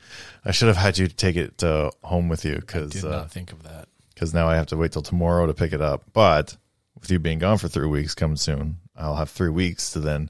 I 0.45 0.53
should 0.53 0.69
have 0.69 0.77
had 0.79 0.97
you 0.99 1.07
take 1.09 1.37
it 1.37 1.63
uh, 1.63 1.91
home 2.03 2.29
with 2.29 2.45
you 2.45 2.55
because 2.57 2.91
Did 2.93 3.05
uh, 3.05 3.11
not 3.11 3.31
think 3.31 3.53
of 3.53 3.63
that. 3.65 3.89
because 4.15 4.33
now 4.33 4.49
I 4.49 4.57
have 4.57 4.67
to 4.69 4.77
wait 4.77 4.93
till 4.93 5.03
tomorrow 5.03 5.47
to 5.47 5.55
pick 5.55 5.73
it 5.73 5.81
up. 5.83 6.05
But 6.13 6.57
with 6.99 7.11
you 7.11 7.19
being 7.19 7.39
gone 7.39 7.59
for 7.59 7.69
three 7.69 7.87
weeks 7.87 8.15
coming 8.15 8.37
soon, 8.37 8.79
I'll 8.99 9.17
have 9.17 9.31
three 9.31 9.49
weeks 9.51 9.93
to 9.93 10.01
then 10.01 10.29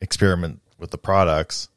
experiment 0.00 0.60
with 0.78 0.90
the 0.90 0.98
products 0.98 1.68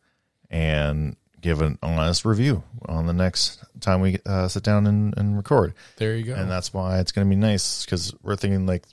and 0.49 1.15
give 1.41 1.61
an 1.61 1.77
honest 1.81 2.25
review 2.25 2.63
on 2.87 3.05
the 3.07 3.13
next 3.13 3.63
time 3.79 4.01
we 4.01 4.17
uh, 4.25 4.47
sit 4.47 4.63
down 4.63 4.85
and, 4.87 5.17
and 5.17 5.37
record. 5.37 5.73
There 5.97 6.15
you 6.15 6.23
go. 6.25 6.35
And 6.35 6.49
that's 6.51 6.73
why 6.73 6.99
it's 6.99 7.11
going 7.11 7.25
to 7.25 7.29
be 7.29 7.35
nice 7.39 7.85
because 7.85 8.13
we're 8.21 8.35
thinking 8.35 8.65
like 8.65 8.83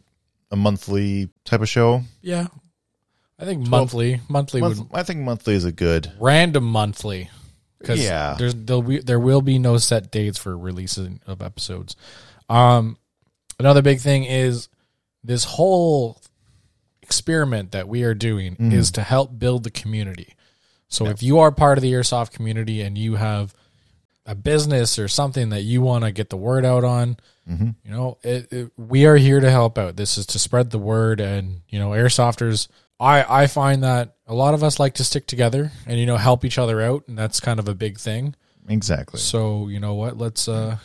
a 0.50 0.56
monthly 0.56 1.28
type 1.44 1.60
of 1.60 1.68
show. 1.68 2.02
yeah, 2.22 2.46
I 3.38 3.44
think 3.44 3.66
monthly. 3.68 4.20
Monthly 4.28 4.62
would 4.62 4.78
I 4.94 5.02
think 5.02 5.20
monthly 5.20 5.54
is 5.54 5.64
a 5.64 5.72
good. 5.72 6.10
random 6.20 6.64
monthly 6.64 7.28
because 7.80 8.02
Yeah. 8.02 8.36
there's 8.38 8.54
there'll 8.54 8.82
be, 8.82 9.00
there 9.00 9.20
will 9.20 9.42
be 9.42 9.58
no 9.58 9.76
set 9.78 10.10
dates 10.10 10.38
for 10.38 10.56
releasing 10.56 11.20
of 11.26 11.42
episodes 11.42 11.94
um 12.48 12.96
another 13.58 13.82
big 13.82 14.00
thing 14.00 14.24
is 14.24 14.68
this 15.22 15.44
whole 15.44 16.18
experiment 17.06 17.72
that 17.72 17.88
we 17.88 18.02
are 18.02 18.14
doing 18.14 18.56
is 18.72 18.90
to 18.92 19.02
help 19.02 19.38
build 19.38 19.62
the 19.64 19.70
community. 19.70 20.34
So 20.88 21.06
if 21.06 21.22
you 21.22 21.38
are 21.38 21.50
part 21.52 21.78
of 21.78 21.82
the 21.82 21.92
airsoft 21.92 22.32
community 22.32 22.82
and 22.82 22.98
you 22.98 23.14
have 23.14 23.54
a 24.24 24.34
business 24.34 24.98
or 24.98 25.08
something 25.08 25.50
that 25.50 25.62
you 25.62 25.80
want 25.80 26.04
to 26.04 26.10
get 26.10 26.30
the 26.30 26.36
word 26.36 26.64
out 26.64 26.84
on 26.84 27.16
you 27.84 27.90
know 27.90 28.18
it, 28.22 28.52
it, 28.52 28.72
we 28.76 29.06
are 29.06 29.16
here 29.16 29.38
to 29.38 29.50
help 29.50 29.78
out. 29.78 29.94
This 29.96 30.18
is 30.18 30.26
to 30.26 30.38
spread 30.38 30.70
the 30.70 30.78
word 30.80 31.20
and 31.20 31.60
you 31.68 31.78
know 31.78 31.90
airsofters 31.90 32.66
i 32.98 33.42
i 33.42 33.46
find 33.46 33.84
that 33.84 34.16
a 34.26 34.34
lot 34.34 34.54
of 34.54 34.64
us 34.64 34.80
like 34.80 34.94
to 34.94 35.04
stick 35.04 35.26
together 35.26 35.70
and 35.86 36.00
you 36.00 36.06
know 36.06 36.16
help 36.16 36.44
each 36.44 36.58
other 36.58 36.80
out 36.80 37.06
and 37.06 37.16
that's 37.16 37.38
kind 37.38 37.60
of 37.60 37.68
a 37.68 37.74
big 37.74 37.98
thing. 37.98 38.34
Exactly. 38.68 39.20
so 39.20 39.68
you 39.68 39.78
know 39.78 39.94
what? 39.94 40.18
Let's 40.18 40.48
uh 40.48 40.78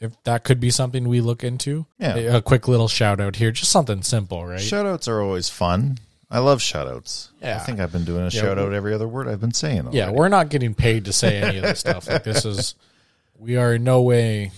if 0.00 0.12
that 0.24 0.44
could 0.44 0.60
be 0.60 0.70
something 0.70 1.08
we 1.08 1.20
look 1.20 1.42
into 1.42 1.86
Yeah. 1.98 2.14
a, 2.16 2.40
quick 2.42 2.68
little 2.68 2.88
shout 2.88 3.20
out 3.20 3.36
here 3.36 3.50
just 3.50 3.70
something 3.72 4.02
simple 4.02 4.44
right 4.46 4.60
Shout 4.60 4.86
outs 4.86 5.08
are 5.08 5.20
always 5.20 5.48
fun. 5.48 5.98
I 6.30 6.40
love 6.40 6.60
shout 6.60 6.86
outs. 6.86 7.30
Yeah. 7.42 7.56
I 7.56 7.58
think 7.60 7.80
I've 7.80 7.90
been 7.90 8.04
doing 8.04 8.20
a 8.20 8.24
Yeah, 8.24 8.42
shout 8.42 8.58
out 8.58 8.72
every 8.74 8.92
other 8.94 9.08
word 9.08 9.28
I've 9.28 9.40
been 9.40 9.52
saying. 9.54 9.88
yeah 9.92 10.10
we're 10.10 10.28
not 10.28 10.48
getting 10.50 10.74
paid 10.74 11.06
to 11.06 11.12
say 11.12 11.38
any 11.42 11.56
of 11.56 11.62
this 11.64 11.80
stuff 11.80 12.08
like 12.08 12.22
this 12.24 12.44
is 12.44 12.74
we 13.38 13.56
are 13.56 13.74
in 13.74 13.84
no 13.84 14.02
way 14.02 14.50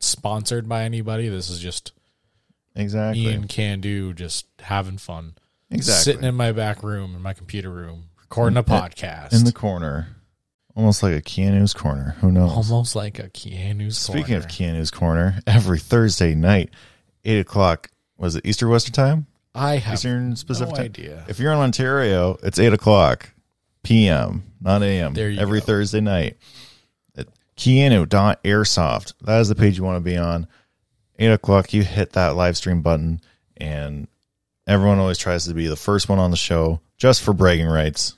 sponsored 0.00 0.68
by 0.68 0.84
anybody 0.84 1.28
this 1.28 1.50
is 1.50 1.58
just 1.58 1.92
exactly. 2.76 3.24
me 3.26 3.32
and 3.32 3.48
Cando 3.48 4.14
just 4.14 4.46
having 4.60 4.98
fun 4.98 5.34
Exactly. 5.70 6.12
sitting 6.12 6.26
in 6.28 6.34
my 6.34 6.52
back 6.52 6.82
room 6.82 7.14
in 7.14 7.20
my 7.20 7.34
computer 7.34 7.70
room 7.70 8.04
recording 8.20 8.56
a 8.56 8.62
podcast 8.62 9.32
in 9.34 9.44
the 9.44 9.52
corner, 9.52 10.08
almost 10.78 11.02
like 11.02 11.14
a 11.14 11.20
Keanu's 11.20 11.74
corner. 11.74 12.14
Who 12.20 12.30
knows? 12.30 12.70
almost 12.70 12.94
like 12.94 13.18
a 13.18 13.28
Keanu's 13.28 14.06
corner. 14.06 14.22
Speaking 14.22 14.24
corner. 14.26 14.36
of 14.38 14.46
Keanu's 14.46 14.90
corner, 14.92 15.40
every 15.46 15.78
Thursday 15.80 16.34
night, 16.34 16.70
eight 17.24 17.40
o'clock. 17.40 17.90
Was 18.16 18.36
it 18.36 18.46
Easter 18.46 18.68
Western 18.68 18.92
time? 18.92 19.26
I 19.54 19.76
have 19.76 19.94
Eastern 19.94 20.34
Pacific 20.36 20.68
no 20.70 20.76
time. 20.76 20.84
idea. 20.84 21.24
If 21.28 21.40
you're 21.40 21.52
in 21.52 21.58
Ontario, 21.58 22.38
it's 22.42 22.58
eight 22.60 22.72
o'clock 22.72 23.30
p.m. 23.82 24.44
not 24.60 24.82
a.m. 24.82 25.14
There 25.14 25.28
you 25.28 25.40
every 25.40 25.60
go. 25.60 25.66
Thursday 25.66 26.00
night. 26.00 26.36
At 27.16 27.26
Keanu.airsoft. 27.56 29.14
That 29.22 29.40
is 29.40 29.48
the 29.48 29.54
page 29.54 29.78
you 29.78 29.84
want 29.84 29.96
to 29.96 30.00
be 30.10 30.16
on. 30.16 30.46
Eight 31.18 31.32
o'clock, 31.32 31.72
you 31.72 31.82
hit 31.82 32.12
that 32.12 32.36
live 32.36 32.56
stream 32.56 32.82
button, 32.82 33.20
and 33.56 34.06
everyone 34.66 34.98
always 35.00 35.18
tries 35.18 35.46
to 35.46 35.54
be 35.54 35.66
the 35.66 35.74
first 35.76 36.08
one 36.08 36.20
on 36.20 36.30
the 36.30 36.36
show 36.36 36.80
just 36.96 37.22
for 37.22 37.32
bragging 37.32 37.66
rights. 37.66 38.14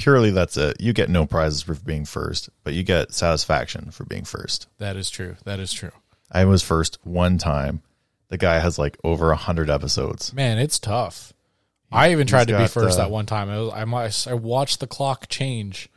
Purely 0.00 0.30
that's 0.30 0.56
it. 0.56 0.80
You 0.80 0.92
get 0.92 1.10
no 1.10 1.26
prizes 1.26 1.62
for 1.62 1.74
being 1.74 2.04
first, 2.04 2.50
but 2.64 2.74
you 2.74 2.82
get 2.82 3.12
satisfaction 3.12 3.90
for 3.90 4.04
being 4.04 4.24
first. 4.24 4.66
That 4.78 4.96
is 4.96 5.10
true. 5.10 5.36
That 5.44 5.60
is 5.60 5.72
true. 5.72 5.92
I 6.30 6.44
was 6.44 6.62
first 6.62 6.98
one 7.04 7.38
time. 7.38 7.82
The 8.28 8.38
guy 8.38 8.60
has 8.60 8.78
like 8.78 8.96
over 9.04 9.30
a 9.30 9.36
hundred 9.36 9.70
episodes. 9.70 10.32
Man, 10.32 10.58
it's 10.58 10.78
tough. 10.78 11.32
I 11.92 12.12
even 12.12 12.26
tried 12.26 12.48
to 12.48 12.54
be 12.54 12.60
got, 12.60 12.70
first 12.70 12.98
uh, 12.98 13.02
that 13.02 13.10
one 13.10 13.26
time. 13.26 13.50
I, 13.50 13.84
was, 13.84 14.26
I, 14.26 14.30
I 14.30 14.34
watched 14.34 14.80
the 14.80 14.86
clock 14.86 15.28
change 15.28 15.88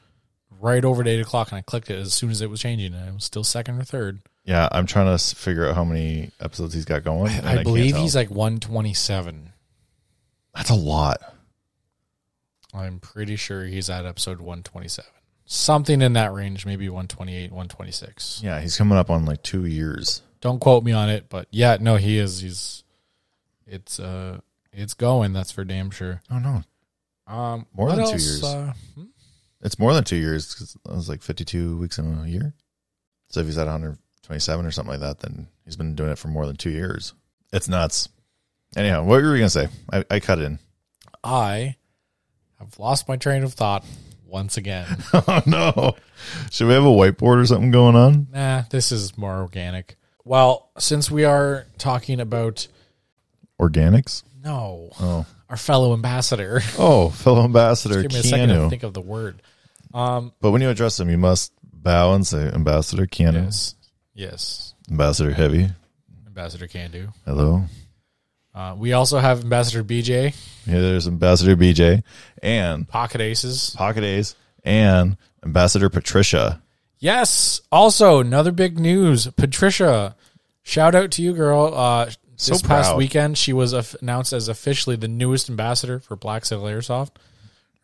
right 0.60 0.84
over 0.84 1.04
to 1.04 1.10
eight 1.10 1.20
o'clock, 1.20 1.52
and 1.52 1.60
I 1.60 1.62
clicked 1.62 1.92
it 1.92 2.00
as 2.00 2.13
soon 2.13 2.32
as 2.32 2.42
it 2.42 2.50
was 2.50 2.62
changing, 2.62 2.94
and 2.94 3.10
I 3.10 3.12
was 3.12 3.24
still 3.24 3.44
second 3.44 3.80
or 3.80 3.84
third. 3.84 4.22
Yeah, 4.44 4.68
I'm 4.72 4.86
trying 4.86 5.16
to 5.16 5.36
figure 5.36 5.68
out 5.68 5.76
how 5.76 5.84
many 5.84 6.32
episodes 6.42 6.74
he's 6.74 6.86
got 6.86 7.04
going. 7.04 7.32
I, 7.32 7.56
can't 7.56 7.63
believe 7.63 7.96
he's 7.96 8.16
like 8.16 8.30
one 8.30 8.60
twenty 8.60 8.94
seven. 8.94 9.54
That's 10.56 10.70
a 10.70 10.76
lot. 10.76 11.22
I'm 12.74 13.00
pretty 13.00 13.36
sure 13.36 13.66
he's 13.66 13.90
at 13.90 14.06
episode 14.06 14.42
one 14.42 14.64
twenty 14.64 14.88
seven, 14.88 15.12
something 15.46 16.02
in 16.02 16.14
that 16.14 16.34
range, 16.34 16.66
maybe 16.66 16.90
one 16.90 17.08
twenty 17.08 17.36
eight, 17.36 17.52
one 17.52 17.68
twenty 17.68 17.92
six. 17.92 18.42
Yeah, 18.44 18.60
he's 18.62 18.78
coming 18.78 18.98
up 18.98 19.10
on 19.10 19.26
like 19.26 19.44
two 19.44 19.66
years. 19.66 20.22
Don't 20.42 20.60
quote 20.60 20.84
me 20.84 20.92
on 20.92 21.10
it, 21.10 21.28
but 21.30 21.48
yeah, 21.52 21.78
no, 21.80 21.96
he 21.98 22.18
is. 22.18 22.40
He's 22.42 22.84
it's 23.68 24.00
uh 24.00 24.40
it's 24.72 24.94
going. 24.94 25.34
That's 25.34 25.52
for 25.52 25.64
damn 25.64 25.92
sure. 25.92 26.22
Oh 26.32 26.40
no, 26.40 26.64
Um, 27.32 27.68
More 27.74 27.92
than 27.92 28.06
two 28.06 28.12
years. 28.12 28.44
Uh, 28.44 28.74
it's 29.62 29.80
more 29.80 29.94
than 29.94 30.04
two 30.04 30.18
years 30.18 30.54
because 30.54 30.76
it 30.76 30.92
was 30.92 31.08
like 31.08 31.22
52 31.22 31.78
weeks 31.78 31.98
in 31.98 32.12
a 32.14 32.28
year. 32.28 32.54
So 33.30 33.40
if 33.40 33.46
he's 33.46 33.58
at 33.58 33.68
127 33.68 34.66
or 34.66 34.72
something 34.72 34.92
like 34.92 35.00
that, 35.00 35.20
then 35.20 35.48
he's 35.64 35.78
been 35.78 35.96
doing 35.96 36.10
it 36.12 36.18
for 36.18 36.28
more 36.28 36.46
than 36.46 36.58
two 36.58 36.70
years. 36.72 37.14
It's 37.54 37.70
nuts. 37.70 38.10
Anyhow, 38.76 39.04
what 39.04 39.22
were 39.22 39.34
you 39.36 39.42
gonna 39.42 39.50
say? 39.50 39.68
I, 39.92 40.04
I 40.10 40.20
cut 40.20 40.40
in. 40.40 40.60
I 41.24 41.78
have 42.63 42.80
lost 42.80 43.08
my 43.08 43.17
train 43.17 43.43
of 43.43 43.54
thought 43.54 43.86
once 44.26 44.58
again. 44.58 44.86
oh 45.13 45.41
no! 45.45 45.95
Should 46.52 46.67
we 46.67 46.73
have 46.73 46.84
a 46.86 46.88
whiteboard 46.88 47.41
or 47.41 47.45
something 47.45 47.71
going 47.71 47.95
on? 47.95 48.28
nah, 48.32 48.63
this 48.69 48.91
is 48.91 49.17
more 49.17 49.36
organic. 49.41 49.95
Well, 50.26 50.69
since 50.80 51.12
we 51.12 51.26
are 51.26 51.65
talking 51.78 52.19
about 52.19 52.67
Organics. 53.60 54.23
no, 54.43 54.89
Oh, 54.99 55.26
our 55.49 55.58
fellow 55.58 55.93
ambassador, 55.93 56.62
oh, 56.80 57.10
fellow 57.10 57.43
ambassador 57.45 58.02
give 58.02 58.12
me 58.13 58.19
a 58.19 58.23
second 58.23 58.49
to 58.49 58.56
Keanu. 58.56 58.69
think 58.69 58.84
of 58.84 58.93
the 58.93 59.02
word. 59.02 59.41
Um, 59.93 60.32
But 60.41 60.52
when 60.52 60.62
you 60.62 60.69
address 60.69 60.99
him, 60.99 61.10
you 61.10 61.17
must 61.17 61.52
bow 61.71 62.13
and 62.15 62.26
say, 62.26 62.47
"Ambassador 62.47 63.06
Keanu, 63.06 63.43
yes, 63.45 63.76
yes, 64.15 64.73
Ambassador 64.89 65.32
Heavy, 65.34 65.69
Ambassador 66.26 66.67
Cando. 66.67 67.13
hello." 67.26 67.63
Uh, 68.56 68.76
we 68.78 68.94
also 68.94 69.18
have 69.18 69.42
Ambassador 69.42 69.84
BJ, 69.84 70.36
Yeah, 70.68 70.80
there's 70.80 71.08
Ambassador 71.08 71.56
BJ 71.56 72.04
and 72.42 72.88
Pocket 72.88 73.20
Aces. 73.22 73.72
Pocket 73.76 74.04
Ace 74.04 74.36
and 74.63 75.18
Ambassador 75.44 75.89
Patricia. 75.89 76.62
Yes. 77.00 77.62
Also, 77.72 78.20
another 78.20 78.52
big 78.52 78.80
news. 78.80 79.28
Patricia, 79.28 80.16
shout 80.62 80.94
out 80.96 81.12
to 81.12 81.22
you, 81.22 81.34
girl. 81.34 81.74
Uh, 81.74 82.12
So 82.36 82.54
this 82.54 82.62
past 82.62 82.89
proud. 82.89 82.98
weekend, 82.98 83.38
she 83.38 83.54
was 83.54 83.74
of- 83.74 83.96
announced 84.02 84.34
as 84.34 84.48
officially 84.48 84.96
the 84.96 85.08
newest 85.08 85.50
ambassador 85.50 86.00
for 86.00 86.16
Black 86.16 86.46
Cell 86.46 86.62
Airsoft 86.63 87.12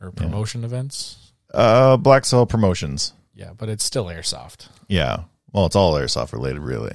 or 0.02 0.12
promotion 0.12 0.64
events. 0.64 1.18
Uh, 1.54 1.98
Black 1.98 2.26
Cell 2.26 2.46
Promotions. 2.46 3.14
Yeah, 3.36 3.52
but 3.58 3.70
it's 3.70 3.84
still 3.84 4.06
airsoft. 4.06 4.68
Yeah. 4.88 5.24
Well, 5.52 5.66
it's 5.66 5.76
all 5.76 5.94
airsoft 5.94 6.32
related, 6.34 6.62
really. 6.62 6.94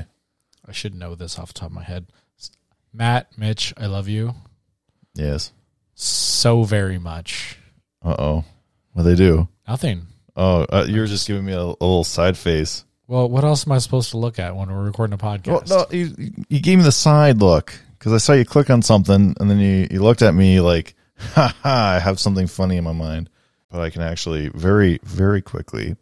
I 0.66 0.72
should 0.72 0.94
know 0.94 1.14
this 1.14 1.38
off 1.38 1.48
the 1.52 1.60
top 1.60 1.70
of 1.70 1.74
my 1.74 1.82
head. 1.84 2.06
Matt, 2.94 3.36
Mitch, 3.36 3.74
I 3.76 3.86
love 3.86 4.08
you 4.08 4.34
Yes. 5.14 5.52
so 5.94 6.62
very 6.62 6.98
much. 6.98 7.58
Uh 8.02 8.14
oh. 8.18 8.44
What 8.92 9.02
they 9.02 9.14
do? 9.16 9.48
Nothing. 9.66 10.06
Oh, 10.36 10.62
uh, 10.64 10.84
you 10.88 11.00
were 11.00 11.06
just 11.06 11.26
giving 11.26 11.44
me 11.44 11.52
a, 11.52 11.60
a 11.60 11.66
little 11.66 12.04
side 12.04 12.36
face. 12.36 12.84
Well, 13.06 13.28
what 13.28 13.44
else 13.44 13.66
am 13.66 13.72
I 13.72 13.78
supposed 13.78 14.10
to 14.12 14.18
look 14.18 14.38
at 14.38 14.56
when 14.56 14.68
we're 14.70 14.84
recording 14.84 15.14
a 15.14 15.18
podcast? 15.18 15.68
Well, 15.70 15.86
no, 15.90 15.96
you, 15.96 16.14
you 16.48 16.60
gave 16.60 16.78
me 16.78 16.84
the 16.84 16.92
side 16.92 17.38
look 17.40 17.74
because 17.98 18.12
I 18.12 18.18
saw 18.18 18.32
you 18.32 18.44
click 18.44 18.70
on 18.70 18.82
something 18.82 19.34
and 19.38 19.50
then 19.50 19.58
you, 19.58 19.88
you 19.90 20.02
looked 20.02 20.22
at 20.22 20.34
me 20.34 20.60
like, 20.60 20.94
ha 21.18 21.54
ha, 21.62 21.94
I 21.96 21.98
have 21.98 22.18
something 22.20 22.46
funny 22.46 22.76
in 22.76 22.84
my 22.84 22.92
mind. 22.92 23.28
But 23.70 23.80
I 23.80 23.90
can 23.90 24.02
actually 24.02 24.50
very, 24.54 25.00
very 25.02 25.42
quickly 25.42 25.96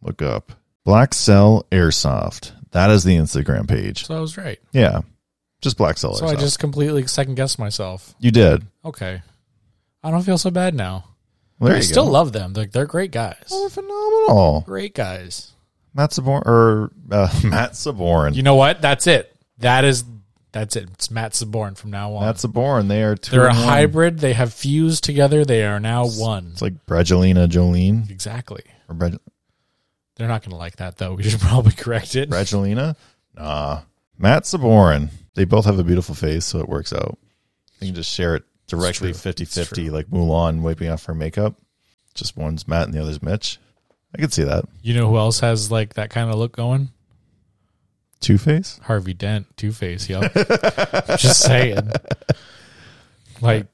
look 0.00 0.22
up 0.22 0.52
Black 0.84 1.12
Cell 1.12 1.66
Airsoft. 1.70 2.52
That 2.70 2.90
is 2.90 3.04
the 3.04 3.16
Instagram 3.16 3.68
page. 3.68 4.06
So 4.06 4.16
I 4.16 4.20
was 4.20 4.36
right. 4.38 4.58
Yeah. 4.72 5.00
Just 5.60 5.76
Black 5.76 5.98
Cell 5.98 6.14
So. 6.14 6.26
I 6.26 6.36
just 6.36 6.58
completely 6.58 7.06
second 7.06 7.34
guessed 7.34 7.58
myself. 7.58 8.14
you 8.18 8.30
did. 8.30 8.64
Okay. 8.84 9.22
I 10.02 10.10
don't 10.10 10.22
feel 10.22 10.38
so 10.38 10.50
bad 10.50 10.74
now. 10.74 11.04
Well, 11.58 11.72
I 11.74 11.80
still 11.80 12.04
go. 12.04 12.10
love 12.12 12.32
them. 12.32 12.52
They're, 12.52 12.66
they're 12.66 12.86
great 12.86 13.10
guys. 13.10 13.44
They're 13.50 13.68
phenomenal. 13.68 14.62
Great 14.66 14.94
guys. 14.94 15.52
Matt 15.92 16.10
Saborn 16.10 16.42
or 16.46 16.92
uh, 17.10 17.28
Matt 17.44 17.72
Saborn. 17.72 18.34
You 18.34 18.44
know 18.44 18.54
what? 18.54 18.80
That's 18.80 19.08
it. 19.08 19.34
That 19.58 19.84
is 19.84 20.04
that's 20.52 20.76
it. 20.76 20.88
It's 20.94 21.10
Matt 21.10 21.32
Saborn 21.32 21.74
from 21.76 21.90
now 21.90 22.12
on. 22.14 22.24
Matt 22.24 22.36
Saborn. 22.36 22.86
They 22.86 23.02
are 23.02 23.16
2 23.16 23.32
They're 23.32 23.46
a 23.46 23.52
hybrid. 23.52 24.20
They 24.20 24.34
have 24.34 24.54
fused 24.54 25.02
together. 25.02 25.44
They 25.44 25.64
are 25.64 25.80
now 25.80 26.06
one. 26.06 26.50
It's 26.52 26.62
like 26.62 26.86
Bradgelina 26.86 27.48
Jolene 27.48 28.08
Exactly. 28.08 28.62
or 28.88 28.94
Brad, 28.94 29.18
They're 30.14 30.28
not 30.28 30.42
going 30.42 30.50
to 30.52 30.56
like 30.56 30.76
that 30.76 30.96
though. 30.98 31.14
We 31.16 31.24
should 31.24 31.40
probably 31.40 31.72
correct 31.72 32.14
it. 32.14 32.30
Bradgelina. 32.30 32.94
Nah, 33.34 33.80
Matt 34.16 34.44
Saborn. 34.44 35.10
They 35.38 35.44
both 35.44 35.66
have 35.66 35.78
a 35.78 35.84
beautiful 35.84 36.16
face, 36.16 36.44
so 36.44 36.58
it 36.58 36.68
works 36.68 36.92
out. 36.92 37.16
You 37.78 37.86
can 37.86 37.94
just 37.94 38.10
share 38.12 38.34
it 38.34 38.42
directly 38.66 39.12
true. 39.12 39.32
50-50, 39.32 39.92
like 39.92 40.08
Mulan 40.08 40.62
wiping 40.62 40.88
off 40.88 41.04
her 41.04 41.14
makeup. 41.14 41.54
Just 42.14 42.36
one's 42.36 42.66
Matt 42.66 42.86
and 42.86 42.92
the 42.92 43.00
other's 43.00 43.22
Mitch. 43.22 43.58
I 44.12 44.18
could 44.18 44.32
see 44.32 44.42
that. 44.42 44.64
You 44.82 44.94
know 44.94 45.08
who 45.08 45.16
else 45.16 45.38
has 45.38 45.70
like 45.70 45.94
that 45.94 46.10
kind 46.10 46.28
of 46.28 46.34
look 46.34 46.56
going? 46.56 46.88
Two 48.18 48.36
Face. 48.36 48.80
Harvey 48.82 49.14
Dent, 49.14 49.46
Two 49.56 49.70
Face. 49.70 50.08
Yep. 50.10 50.32
Just 51.18 51.40
saying. 51.40 51.88
Like 53.40 53.68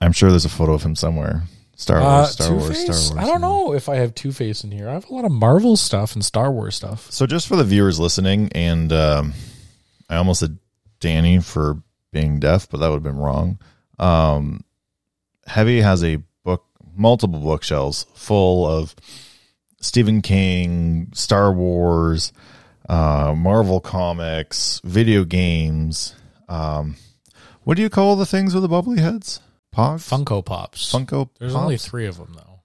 I'm 0.00 0.10
sure 0.10 0.30
there's 0.30 0.44
a 0.44 0.48
photo 0.48 0.72
of 0.72 0.82
him 0.82 0.96
somewhere. 0.96 1.44
Star 1.76 2.00
Wars. 2.00 2.10
uh, 2.10 2.26
Star 2.26 2.48
Two 2.48 2.56
Wars. 2.56 2.78
Star 2.80 2.96
Wars. 2.96 3.12
I 3.16 3.30
don't 3.30 3.40
know 3.40 3.74
if 3.74 3.88
I 3.88 3.94
have 3.96 4.12
Two 4.16 4.32
Face 4.32 4.64
in 4.64 4.72
here. 4.72 4.88
I 4.88 4.94
have 4.94 5.08
a 5.08 5.14
lot 5.14 5.24
of 5.24 5.30
Marvel 5.30 5.76
stuff 5.76 6.14
and 6.14 6.24
Star 6.24 6.50
Wars 6.50 6.74
stuff. 6.74 7.08
So 7.12 7.26
just 7.26 7.46
for 7.46 7.54
the 7.54 7.62
viewers 7.62 8.00
listening, 8.00 8.50
and 8.56 8.92
um, 8.92 9.34
I 10.12 10.16
almost 10.16 10.40
said 10.40 10.58
Danny 11.00 11.40
for 11.40 11.82
being 12.12 12.38
deaf, 12.38 12.68
but 12.68 12.78
that 12.78 12.88
would 12.88 12.96
have 12.96 13.02
been 13.02 13.16
wrong. 13.18 13.58
Um, 13.98 14.64
Heavy 15.46 15.80
has 15.80 16.04
a 16.04 16.18
book, 16.44 16.64
multiple 16.94 17.40
bookshelves 17.40 18.06
full 18.14 18.66
of 18.66 18.94
Stephen 19.80 20.22
King, 20.22 21.08
Star 21.14 21.52
Wars, 21.52 22.32
uh, 22.88 23.34
Marvel 23.36 23.80
comics, 23.80 24.80
video 24.84 25.24
games. 25.24 26.14
Um, 26.48 26.96
what 27.64 27.76
do 27.76 27.82
you 27.82 27.88
call 27.90 28.16
the 28.16 28.26
things 28.26 28.54
with 28.54 28.62
the 28.62 28.68
bubbly 28.68 29.00
heads? 29.00 29.40
Pogs, 29.74 30.06
Funko 30.06 30.44
Pops. 30.44 30.92
Funko. 30.92 31.30
There's 31.38 31.54
Pops? 31.54 31.62
only 31.62 31.76
three 31.78 32.06
of 32.06 32.18
them 32.18 32.34
though. 32.36 32.60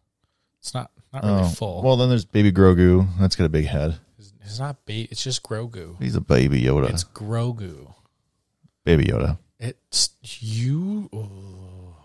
It's 0.60 0.74
not 0.74 0.92
not 1.14 1.24
really 1.24 1.42
Oh, 1.44 1.48
full. 1.48 1.82
Well, 1.82 1.96
then 1.96 2.10
there's 2.10 2.26
Baby 2.26 2.52
Grogu. 2.52 3.08
That's 3.20 3.36
got 3.38 3.46
a 3.46 3.50
big 3.50 3.66
head. 3.66 3.98
It's, 4.48 4.54
it's 4.54 4.60
not 4.60 4.86
ba- 4.86 5.08
It's 5.12 5.24
just 5.24 5.44
Grogu. 5.44 6.02
He's 6.02 6.16
a 6.16 6.22
baby 6.22 6.62
Yoda. 6.62 6.90
It's 6.90 7.04
Grogu. 7.04 7.94
baby 8.84 9.06
Yoda. 9.06 9.38
It's 9.60 10.12
you. 10.22 11.10
oh. 11.14 11.96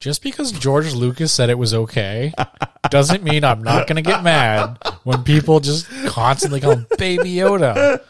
Just 0.00 0.22
because 0.22 0.50
George 0.52 0.94
Lucas 0.94 1.30
said 1.30 1.50
it 1.50 1.58
was 1.58 1.74
okay 1.74 2.32
doesn't 2.90 3.22
mean 3.22 3.44
I'm 3.44 3.62
not 3.62 3.86
going 3.86 4.02
to 4.02 4.08
get 4.10 4.22
mad 4.22 4.78
when 5.04 5.22
people 5.24 5.60
just 5.60 5.90
constantly 6.06 6.60
call 6.60 6.72
him 6.72 6.86
Baby 6.96 7.34
Yoda. 7.34 8.00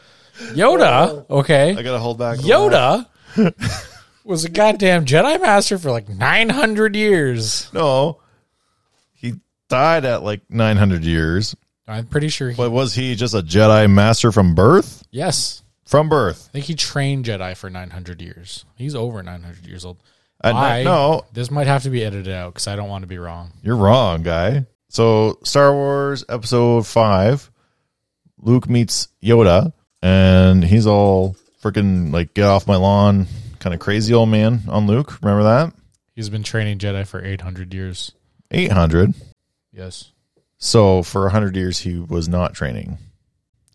Yoda, 0.53 1.29
okay. 1.29 1.77
I 1.77 1.83
gotta 1.83 1.99
hold 1.99 2.19
back. 2.19 2.39
Yoda 2.39 3.07
was 4.25 4.45
a 4.45 4.49
goddamn 4.49 5.05
Jedi 5.05 5.41
Master 5.41 5.79
for 5.79 5.91
like 5.91 6.09
900 6.09 6.95
years. 6.97 7.69
No, 7.75 8.21
he 9.15 9.35
died 9.69 10.05
at 10.05 10.23
like 10.23 10.43
900 10.49 11.05
years. 11.05 11.57
I'm 11.91 12.07
pretty 12.07 12.29
sure 12.29 12.51
he. 12.51 12.57
But 12.57 12.71
was 12.71 12.95
he 12.95 13.15
just 13.15 13.35
a 13.35 13.43
Jedi 13.43 13.91
master 13.91 14.31
from 14.33 14.55
birth? 14.55 15.03
Yes. 15.11 15.63
From 15.85 16.09
birth. 16.09 16.49
I 16.51 16.53
think 16.53 16.67
he 16.67 16.75
trained 16.75 17.25
Jedi 17.25 17.57
for 17.57 17.69
900 17.69 18.23
years. 18.23 18.65
He's 18.77 18.95
over 18.95 19.23
900 19.23 19.67
years 19.67 19.85
old. 19.85 19.97
Uh, 20.43 20.53
I, 20.55 20.83
no, 20.85 21.27
This 21.33 21.51
might 21.51 21.67
have 21.67 21.83
to 21.83 21.91
be 21.91 22.05
edited 22.05 22.33
out 22.33 22.55
because 22.55 22.67
I 22.69 22.77
don't 22.77 22.89
want 22.89 23.03
to 23.03 23.09
be 23.09 23.19
wrong. 23.19 23.53
you're 23.63 23.77
wrong, 23.77 24.23
guy. 24.23 24.67
So 24.89 25.39
Star 25.45 25.73
Wars 25.73 26.25
Episode 26.29 26.87
Five, 26.87 27.51
Luke 28.39 28.69
meets 28.69 29.09
Yoda, 29.23 29.73
and 30.01 30.65
he's 30.65 30.87
all 30.87 31.37
freaking 31.63 32.13
like 32.13 32.33
get 32.35 32.45
off 32.47 32.67
my 32.67 32.77
lawn, 32.77 33.27
kind 33.59 33.75
of 33.75 33.81
crazy 33.81 34.15
old 34.15 34.31
man 34.31 34.63
on 34.69 34.87
Luke. 34.87 35.21
Remember 35.23 35.43
that? 35.45 35.75
He's 36.15 36.31
been 36.31 36.43
training 36.43 36.79
Jedi 36.79 37.07
for 37.07 37.23
800 37.25 37.75
years. 37.75 38.13
800. 38.51 39.13
Yes. 39.73 40.11
So 40.61 41.03
for 41.03 41.23
100 41.23 41.57
years 41.57 41.81
he 41.81 41.99
was 41.99 42.29
not 42.29 42.55
training. 42.55 42.99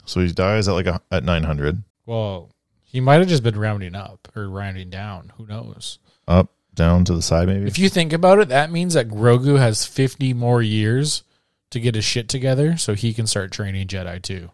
So 0.05 0.21
he 0.21 0.31
dies 0.31 0.67
at 0.67 0.73
like 0.73 0.85
a, 0.85 1.01
at 1.11 1.23
900. 1.23 1.83
Well, 2.05 2.51
he 2.83 3.01
might 3.01 3.19
have 3.19 3.27
just 3.27 3.43
been 3.43 3.59
rounding 3.59 3.95
up 3.95 4.27
or 4.35 4.47
rounding 4.47 4.89
down. 4.89 5.33
Who 5.37 5.47
knows? 5.47 5.99
Up, 6.27 6.51
down 6.75 7.03
to 7.05 7.13
the 7.13 7.21
side, 7.21 7.47
maybe. 7.47 7.65
If 7.65 7.79
you 7.79 7.89
think 7.89 8.13
about 8.13 8.39
it, 8.39 8.49
that 8.49 8.71
means 8.71 8.93
that 8.93 9.09
Grogu 9.09 9.57
has 9.57 9.85
50 9.85 10.33
more 10.33 10.61
years 10.61 11.23
to 11.71 11.79
get 11.79 11.95
his 11.95 12.05
shit 12.05 12.29
together 12.29 12.77
so 12.77 12.93
he 12.93 13.13
can 13.13 13.25
start 13.27 13.51
training 13.51 13.87
Jedi 13.87 14.21
too. 14.21 14.51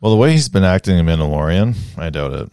Well, 0.00 0.12
the 0.12 0.18
way 0.18 0.32
he's 0.32 0.48
been 0.48 0.64
acting 0.64 0.98
in 0.98 1.06
Mandalorian, 1.06 1.76
I 1.96 2.10
doubt 2.10 2.32
it. 2.32 2.50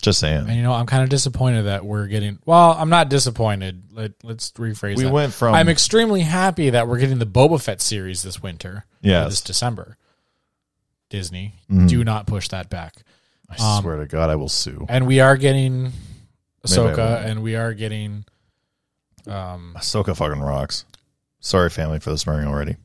Just 0.00 0.20
saying. 0.20 0.46
And 0.46 0.54
you 0.54 0.62
know, 0.62 0.72
I'm 0.72 0.86
kind 0.86 1.02
of 1.02 1.08
disappointed 1.08 1.62
that 1.62 1.84
we're 1.84 2.06
getting. 2.06 2.38
Well, 2.46 2.72
I'm 2.72 2.88
not 2.88 3.08
disappointed. 3.08 3.82
Let, 3.92 4.12
let's 4.22 4.52
rephrase. 4.52 4.96
We 4.96 5.04
that. 5.04 5.12
went 5.12 5.32
from 5.32 5.54
I'm 5.54 5.68
extremely 5.68 6.20
happy 6.20 6.70
that 6.70 6.86
we're 6.86 6.98
getting 6.98 7.18
the 7.18 7.26
Boba 7.26 7.60
Fett 7.60 7.80
series 7.80 8.22
this 8.22 8.40
winter. 8.40 8.84
Yeah, 9.00 9.24
this 9.24 9.40
December. 9.40 9.96
Disney, 11.10 11.54
Mhm. 11.70 11.88
do 11.88 12.04
not 12.04 12.26
push 12.26 12.48
that 12.48 12.68
back. 12.68 13.02
I 13.48 13.76
um, 13.76 13.82
swear 13.82 13.96
to 13.96 14.06
God, 14.06 14.28
I 14.28 14.36
will 14.36 14.50
sue. 14.50 14.84
And 14.90 15.06
we 15.06 15.20
are 15.20 15.36
getting 15.38 15.92
Ahsoka, 16.66 17.24
and 17.24 17.42
we 17.42 17.56
are 17.56 17.72
getting. 17.74 18.24
Um. 19.26 19.74
Ahsoka 19.76 20.16
fucking 20.16 20.40
rocks. 20.40 20.84
Sorry, 21.40 21.70
family, 21.70 21.98
for 21.98 22.10
the 22.10 22.18
swearing 22.18 22.46
already. 22.46 22.76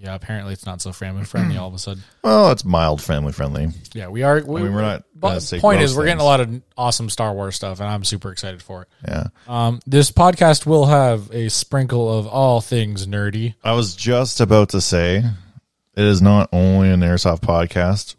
Yeah. 0.00 0.14
Apparently, 0.14 0.52
it's 0.52 0.66
not 0.66 0.80
so 0.80 0.92
family 0.92 1.24
friendly. 1.24 1.56
all 1.56 1.68
of 1.68 1.74
a 1.74 1.78
sudden. 1.78 2.02
Well, 2.22 2.50
it's 2.52 2.64
mild 2.64 3.02
family 3.02 3.32
friendly. 3.32 3.68
Yeah, 3.94 4.08
we 4.08 4.22
are. 4.22 4.42
We, 4.42 4.60
I 4.60 4.64
mean, 4.64 4.74
we're 4.74 4.82
not. 4.82 5.04
But 5.14 5.40
the 5.40 5.58
point 5.58 5.80
is, 5.80 5.96
we're 5.96 6.04
getting 6.04 6.20
a 6.20 6.24
lot 6.24 6.40
of 6.40 6.62
awesome 6.76 7.08
Star 7.08 7.32
Wars 7.32 7.56
stuff, 7.56 7.80
and 7.80 7.88
I'm 7.88 8.04
super 8.04 8.30
excited 8.30 8.62
for 8.62 8.82
it. 8.82 8.88
Yeah. 9.06 9.24
Um, 9.48 9.80
this 9.86 10.10
podcast 10.10 10.66
will 10.66 10.86
have 10.86 11.30
a 11.32 11.48
sprinkle 11.48 12.18
of 12.18 12.26
all 12.26 12.60
things 12.60 13.06
nerdy. 13.06 13.54
I 13.64 13.72
was 13.72 13.94
just 13.94 14.40
about 14.40 14.70
to 14.70 14.80
say 14.80 15.18
it 15.18 16.04
is 16.04 16.20
not 16.22 16.48
only 16.52 16.90
an 16.90 17.00
airsoft 17.00 17.40
podcast. 17.40 18.16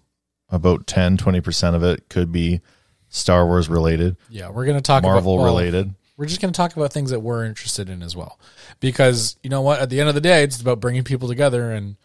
About 0.50 0.86
10 0.86 1.17
20% 1.17 1.76
of 1.76 1.84
it 1.84 2.10
could 2.10 2.32
be 2.32 2.60
Star 3.08 3.46
Wars 3.46 3.70
related, 3.70 4.17
Yeah, 4.30 4.50
we're 4.50 4.65
gonna 4.65 4.82
talk 4.82 5.04
Marvel 5.04 5.36
about, 5.36 5.44
well, 5.44 5.54
related. 5.54 5.94
We're 6.22 6.28
just 6.28 6.40
gonna 6.40 6.54
talk 6.54 6.76
about 6.76 6.94
things 6.94 7.10
that 7.10 7.22
we're 7.22 7.46
interested 7.46 7.90
in 7.90 8.04
as 8.04 8.16
well, 8.16 8.40
because 8.80 9.38
you 9.42 9.50
know 9.50 9.64
what? 9.64 9.80
At 9.80 9.90
the 9.90 10.00
end 10.00 10.08
of 10.08 10.14
the 10.14 10.22
day, 10.22 10.44
it's 10.44 10.62
about 10.62 10.80
bringing 10.80 11.04
people 11.04 11.28
together. 11.28 11.72
And 11.72 11.96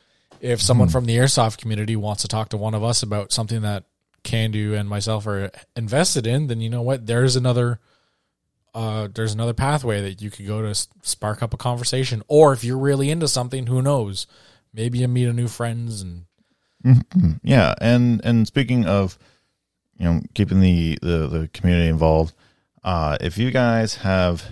if 0.41 0.63
someone 0.63 0.89
from 0.89 1.05
the 1.05 1.19
airsoft 1.19 1.59
community 1.59 1.97
wants 1.97 2.23
to 2.23 2.29
talk 2.29 2.49
to 2.49 2.57
one 2.57 2.73
of 2.73 2.83
us 2.83 3.03
about 3.03 3.31
something 3.31 3.61
that 3.61 3.85
Cando 4.25 4.73
and 4.73 4.89
myself 4.89 5.27
are 5.27 5.51
invested 5.77 6.27
in, 6.27 6.47
then 6.47 6.63
you 6.63 6.71
know 6.71 6.81
what? 6.81 7.07
There's 7.07 7.37
another. 7.37 7.79
Uh, 8.75 9.09
there's 9.15 9.35
another 9.35 9.53
pathway 9.53 10.01
that 10.01 10.23
you 10.23 10.31
could 10.31 10.47
go 10.47 10.63
to 10.63 10.75
spark 11.03 11.43
up 11.43 11.53
a 11.53 11.59
conversation, 11.59 12.23
or 12.27 12.55
if 12.55 12.65
you're 12.65 12.79
really 12.79 13.11
into 13.11 13.29
something, 13.29 13.67
who 13.67 13.83
knows? 13.83 14.27
Maybe 14.73 15.01
you 15.01 15.09
meet 15.09 15.29
a 15.29 15.33
new 15.35 15.49
friends 15.49 16.01
and 16.01 16.25
Yeah, 17.43 17.75
and 17.83 18.23
and 18.25 18.47
speaking 18.47 18.87
of, 18.87 19.19
you 19.99 20.07
know, 20.07 20.23
keeping 20.33 20.61
the 20.61 20.99
the, 21.03 21.27
the 21.27 21.51
community 21.53 21.89
involved, 21.89 22.33
uh, 22.87 23.19
if 23.21 23.37
you 23.37 23.51
guys 23.51 23.97
have 23.97 24.45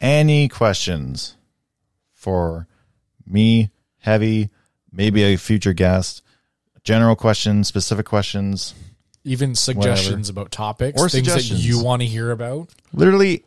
any 0.00 0.48
questions 0.48 1.36
for 2.14 2.66
me, 3.26 3.70
heavy, 3.98 4.48
maybe 4.90 5.22
a 5.22 5.36
future 5.36 5.74
guest, 5.74 6.22
general 6.82 7.14
questions, 7.14 7.68
specific 7.68 8.06
questions, 8.06 8.74
even 9.22 9.54
suggestions 9.54 10.30
about 10.30 10.50
topics, 10.50 11.00
Or 11.00 11.10
things 11.10 11.26
that 11.26 11.44
you 11.44 11.84
want 11.84 12.00
to 12.00 12.08
hear 12.08 12.30
about. 12.30 12.70
literally 12.94 13.44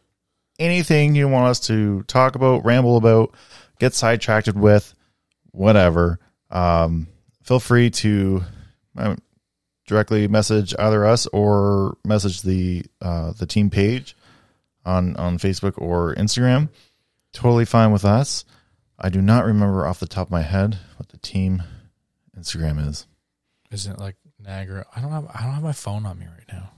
anything 0.60 1.16
you 1.16 1.28
want 1.28 1.48
us 1.48 1.60
to 1.62 2.04
talk 2.04 2.36
about, 2.36 2.64
ramble 2.64 2.98
about, 2.98 3.34
get 3.80 3.96
sidetracked 3.96 4.54
with, 4.54 4.94
whatever. 5.52 6.20
Um, 6.52 7.08
feel 7.42 7.60
free 7.60 7.90
to 7.90 8.44
um, 8.96 9.18
directly 9.92 10.28
message 10.30 10.74
either 10.80 11.06
us 11.06 11.28
or 11.28 11.98
message 12.06 12.42
the 12.44 12.86
uh, 13.02 13.34
the 13.34 13.46
team 13.46 13.70
page 13.70 14.16
on 14.86 15.18
on 15.18 15.38
Facebook 15.38 15.74
or 15.78 16.16
Instagram. 16.16 16.70
Totally 17.34 17.66
fine 17.66 17.92
with 17.92 18.06
us. 18.06 18.46
I 18.98 19.10
do 19.10 19.22
not 19.22 19.44
remember 19.46 19.86
off 19.86 20.00
the 20.00 20.08
top 20.08 20.28
of 20.28 20.32
my 20.32 20.42
head 20.44 20.78
what 20.96 21.10
the 21.10 21.18
team 21.18 21.62
Instagram 22.40 22.88
is. 22.88 23.06
Isn't 23.72 23.92
it 23.94 24.00
like 24.00 24.16
Niagara? 24.40 24.86
I 24.96 25.02
don't 25.02 25.12
have 25.12 25.28
I 25.34 25.44
don't 25.44 25.54
have 25.54 25.64
my 25.64 25.74
phone 25.74 26.06
on 26.06 26.18
me 26.18 26.26
right 26.26 26.48
now. 26.52 26.72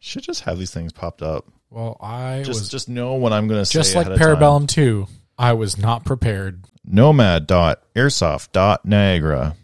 Should 0.00 0.22
just 0.24 0.42
have 0.42 0.58
these 0.58 0.70
things 0.70 0.92
popped 0.92 1.22
up. 1.22 1.46
Well, 1.70 1.96
I 2.00 2.42
Just 2.44 2.60
was 2.60 2.68
just 2.68 2.88
know 2.88 3.14
what 3.14 3.32
I'm 3.32 3.48
going 3.48 3.60
to 3.60 3.66
say. 3.66 3.78
just 3.78 3.94
like 3.94 4.06
ahead 4.06 4.20
of 4.20 4.26
time. 4.26 4.36
Parabellum 4.36 4.68
2. 4.68 5.06
I 5.38 5.54
was 5.54 5.78
not 5.78 6.04
prepared. 6.04 6.64
nomad.airsoft.niagara. 6.84 9.56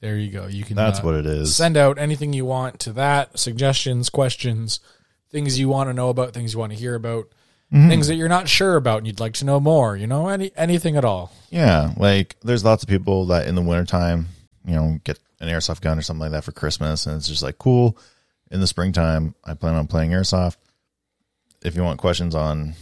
There 0.00 0.16
you 0.16 0.30
go. 0.30 0.46
You 0.46 0.64
can 0.64 0.76
That's 0.76 1.00
uh, 1.00 1.02
what 1.02 1.14
it 1.14 1.26
is. 1.26 1.54
send 1.54 1.76
out 1.76 1.98
anything 1.98 2.32
you 2.32 2.44
want 2.46 2.78
to 2.80 2.92
that, 2.94 3.38
suggestions, 3.38 4.08
questions, 4.08 4.80
things 5.30 5.58
you 5.58 5.68
want 5.68 5.90
to 5.90 5.94
know 5.94 6.08
about, 6.08 6.32
things 6.32 6.52
you 6.54 6.58
want 6.58 6.72
to 6.72 6.78
hear 6.78 6.94
about, 6.94 7.26
Mm-hmm. 7.72 7.88
things 7.88 8.08
that 8.08 8.16
you're 8.16 8.28
not 8.28 8.48
sure 8.48 8.74
about 8.74 8.98
and 8.98 9.06
you'd 9.06 9.20
like 9.20 9.34
to 9.34 9.44
know 9.44 9.60
more, 9.60 9.96
you 9.96 10.08
know, 10.08 10.26
any 10.28 10.50
anything 10.56 10.96
at 10.96 11.04
all. 11.04 11.30
Yeah, 11.50 11.92
like 11.96 12.34
there's 12.42 12.64
lots 12.64 12.82
of 12.82 12.88
people 12.88 13.26
that 13.26 13.46
in 13.46 13.54
the 13.54 13.62
wintertime, 13.62 14.26
you 14.66 14.74
know, 14.74 14.98
get 15.04 15.20
an 15.38 15.46
airsoft 15.48 15.80
gun 15.80 15.96
or 15.96 16.02
something 16.02 16.22
like 16.22 16.32
that 16.32 16.42
for 16.42 16.50
Christmas, 16.50 17.06
and 17.06 17.16
it's 17.16 17.28
just 17.28 17.44
like 17.44 17.58
cool. 17.58 17.96
In 18.50 18.58
the 18.60 18.66
springtime, 18.66 19.36
I 19.44 19.54
plan 19.54 19.74
on 19.74 19.86
playing 19.86 20.10
airsoft. 20.10 20.56
If 21.62 21.76
you 21.76 21.84
want 21.84 22.00
questions 22.00 22.34
on 22.34 22.74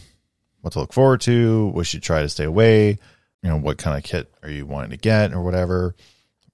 what 0.61 0.73
to 0.73 0.79
look 0.79 0.91
forward 0.93 1.21
to, 1.21 1.67
what 1.67 1.81
you 1.81 1.83
should 1.83 2.01
try 2.01 2.23
to 2.23 2.29
stay 2.29 2.45
away, 2.45 2.97
you 3.43 3.49
know, 3.49 3.57
what 3.57 3.77
kind 3.77 3.95
of 3.95 4.03
kit 4.03 4.33
are 4.41 4.49
you 4.49 4.65
wanting 4.65 4.89
to 4.89 4.97
get 4.97 5.33
or 5.33 5.41
whatever, 5.43 5.93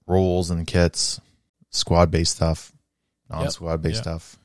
roles 0.06 0.50
and 0.50 0.66
kits, 0.66 1.20
squad 1.70 2.10
based 2.10 2.36
stuff, 2.36 2.72
non 3.28 3.50
squad 3.50 3.82
based 3.82 3.96
Yep. 3.96 4.02
stuff. 4.02 4.38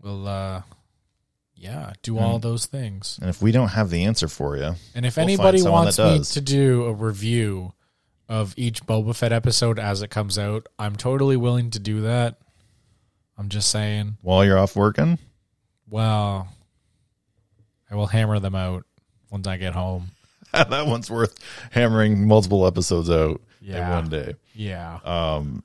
We'll 0.00 0.26
uh 0.26 0.62
yeah, 1.54 1.92
do 2.02 2.18
all 2.18 2.40
those 2.40 2.66
things. 2.66 3.18
And 3.20 3.30
if 3.30 3.40
we 3.40 3.52
don't 3.52 3.68
have 3.68 3.88
the 3.88 4.02
answer 4.04 4.26
for 4.26 4.56
you, 4.56 4.74
And 4.96 5.06
if 5.06 5.16
We'll 5.16 5.22
anybody 5.22 5.62
wants 5.62 5.96
me 5.96 6.18
to 6.20 6.40
do 6.40 6.84
a 6.86 6.92
review 6.92 7.72
of 8.28 8.54
each 8.56 8.84
Boba 8.84 9.14
Fett 9.14 9.30
episode 9.30 9.78
as 9.78 10.02
it 10.02 10.08
comes 10.10 10.38
out, 10.40 10.66
I'm 10.76 10.96
totally 10.96 11.36
willing 11.36 11.70
to 11.70 11.78
do 11.78 12.00
that. 12.00 12.38
I'm 13.38 13.48
just 13.48 13.70
saying, 13.70 14.16
while 14.22 14.44
you're 14.44 14.58
off 14.58 14.74
working, 14.74 15.18
well, 15.88 16.48
I 17.88 17.94
will 17.94 18.06
hammer 18.06 18.40
them 18.40 18.56
out 18.56 18.84
once 19.30 19.46
I 19.46 19.56
get 19.56 19.72
home. 19.74 20.08
that 20.52 20.86
one's 20.86 21.10
worth 21.10 21.38
hammering 21.70 22.26
multiple 22.26 22.66
episodes 22.66 23.08
out 23.08 23.40
Yeah. 23.62 23.86
in 23.86 23.94
one 23.94 24.08
day. 24.10 24.34
Yeah. 24.54 24.98
Um, 25.04 25.62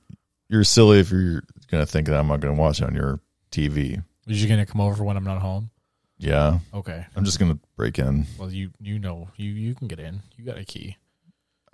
you're 0.48 0.64
silly 0.64 1.00
if 1.00 1.10
you're 1.10 1.42
gonna 1.70 1.84
think 1.86 2.06
that 2.08 2.18
I'm 2.18 2.28
not 2.28 2.40
gonna 2.40 2.54
watch 2.54 2.80
it 2.80 2.86
on 2.86 2.94
your 2.94 3.20
TV. 3.50 4.02
Is 4.26 4.40
you 4.42 4.48
going 4.48 4.64
to 4.64 4.70
come 4.70 4.80
over 4.82 5.02
when 5.04 5.16
I'm 5.16 5.24
not 5.24 5.40
home? 5.40 5.70
Yeah, 6.18 6.58
Okay. 6.74 7.06
I'm 7.16 7.24
just 7.24 7.38
gonna 7.38 7.58
break 7.76 7.98
in. 7.98 8.26
Well, 8.38 8.50
you 8.52 8.70
you 8.80 8.98
know, 8.98 9.28
you 9.36 9.50
you 9.52 9.74
can 9.74 9.86
get 9.88 10.00
in. 10.00 10.20
You 10.36 10.44
got 10.44 10.58
a 10.58 10.64
key. 10.64 10.96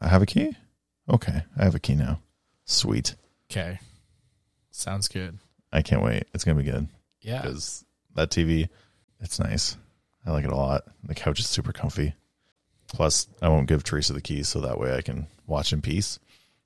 I 0.00 0.08
have 0.08 0.22
a 0.22 0.26
key. 0.26 0.54
Okay, 1.08 1.42
I 1.58 1.64
have 1.64 1.74
a 1.74 1.78
key 1.80 1.94
now. 1.94 2.20
Sweet. 2.66 3.14
Okay. 3.50 3.78
Sounds 4.70 5.08
good. 5.08 5.38
I 5.72 5.82
can't 5.82 6.02
wait. 6.02 6.24
It's 6.34 6.44
gonna 6.44 6.62
be 6.62 6.70
good 6.70 6.88
Yeah. 7.22 7.40
because 7.42 7.84
that 8.14 8.30
TV, 8.30 8.68
it's 9.20 9.38
nice. 9.38 9.76
I 10.26 10.30
like 10.30 10.44
it 10.44 10.52
a 10.52 10.56
lot. 10.56 10.84
The 11.04 11.14
couch 11.14 11.40
is 11.40 11.46
super 11.48 11.72
comfy. 11.72 12.14
Plus, 12.88 13.26
I 13.42 13.48
won't 13.48 13.66
give 13.66 13.82
Teresa 13.82 14.12
the 14.12 14.20
keys 14.20 14.48
so 14.48 14.60
that 14.60 14.78
way 14.78 14.94
I 14.94 15.00
can 15.00 15.26
watch 15.46 15.72
in 15.72 15.82
peace. 15.82 16.18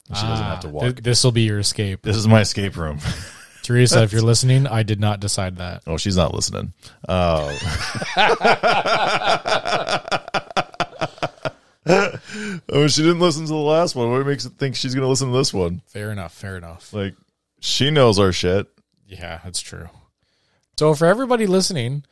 She 0.08 0.14
doesn't 0.22 0.44
have 0.46 0.60
to 0.60 0.68
walk. 0.68 0.96
this 1.02 1.22
will 1.22 1.30
Ah, 1.30 1.32
be 1.32 1.42
your 1.42 1.58
escape. 1.58 2.00
this 2.02 2.16
is 2.16 2.26
my 2.26 2.40
escape 2.40 2.76
room. 2.76 2.98
Teresa, 3.62 4.02
if 4.02 4.12
you're 4.12 4.22
listening, 4.22 4.66
I 4.66 4.82
did 4.82 4.98
not 5.00 5.20
decide 5.20 5.56
that. 5.58 5.82
Oh, 5.86 5.98
she's 5.98 6.16
not 6.16 6.34
listening. 6.34 6.72
Uh, 7.06 7.54
oh, 11.86 12.86
she 12.88 13.02
didn't 13.02 13.20
listen 13.20 13.44
to 13.44 13.48
the 13.52 13.56
last 13.56 13.94
one. 13.94 14.10
What 14.10 14.26
makes 14.26 14.44
it 14.44 14.52
think 14.54 14.76
she's 14.76 14.94
going 14.94 15.02
to 15.04 15.08
listen 15.08 15.30
to 15.30 15.36
this 15.36 15.52
one? 15.54 15.82
Fair 15.86 16.10
enough. 16.10 16.34
Fair 16.34 16.56
enough. 16.56 16.92
Like, 16.92 17.14
she 17.60 17.90
knows 17.90 18.18
our 18.18 18.32
shit. 18.32 18.66
Yeah, 19.06 19.40
that's 19.44 19.60
true. 19.60 19.88
So 20.78 20.94
for 20.94 21.06
everybody 21.06 21.46
listening, 21.46 22.04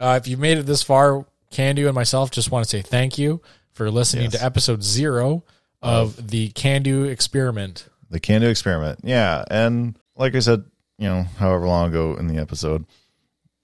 uh, 0.00 0.18
if 0.20 0.28
you've 0.28 0.40
made 0.40 0.58
it 0.58 0.66
this 0.66 0.82
far, 0.82 1.24
Cando 1.50 1.86
and 1.86 1.94
myself 1.94 2.30
just 2.30 2.50
want 2.50 2.64
to 2.64 2.68
say 2.70 2.82
thank 2.82 3.18
you 3.18 3.40
for 3.72 3.90
listening 3.90 4.24
Yes. 4.24 4.32
to 4.34 4.44
episode 4.44 4.82
zero 4.82 5.44
of 5.82 6.30
the 6.30 6.50
Cando 6.50 7.08
experiment. 7.08 7.88
The 8.10 8.20
Cando 8.20 8.50
experiment. 8.50 9.00
Yeah. 9.02 9.44
And 9.50 9.98
like 10.16 10.34
I 10.34 10.40
said, 10.40 10.64
you 10.98 11.08
know, 11.08 11.22
however 11.38 11.66
long 11.66 11.88
ago 11.88 12.14
in 12.16 12.28
the 12.28 12.38
episode, 12.38 12.84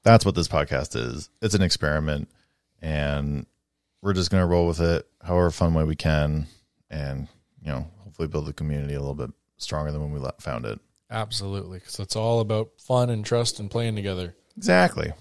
that's 0.02 0.24
what 0.24 0.35
this 0.35 0.48
podcast 0.48 0.96
is. 0.96 1.28
It's 1.42 1.54
an 1.54 1.62
experiment. 1.62 2.28
And 2.81 3.46
we're 4.02 4.14
just 4.14 4.31
going 4.31 4.42
to 4.42 4.46
roll 4.46 4.66
with 4.66 4.81
it 4.81 5.07
however 5.22 5.50
fun 5.50 5.74
way 5.74 5.85
we 5.85 5.96
can. 5.96 6.46
And, 6.90 7.28
you 7.62 7.70
know, 7.70 7.87
hopefully 8.04 8.28
build 8.28 8.46
the 8.46 8.52
community 8.52 8.94
a 8.94 9.00
little 9.00 9.14
bit 9.14 9.31
stronger 9.57 9.92
than 9.92 10.00
when 10.00 10.12
we 10.12 10.28
found 10.40 10.64
it. 10.64 10.78
Absolutely, 11.11 11.78
because 11.78 11.98
it's 12.00 12.16
all 12.16 12.40
about 12.40 12.70
fun 12.78 13.09
and 13.11 13.24
trust 13.24 13.61
and 13.61 13.70
playing 13.70 13.96
together. 13.96 14.35
Exactly. 14.57 15.12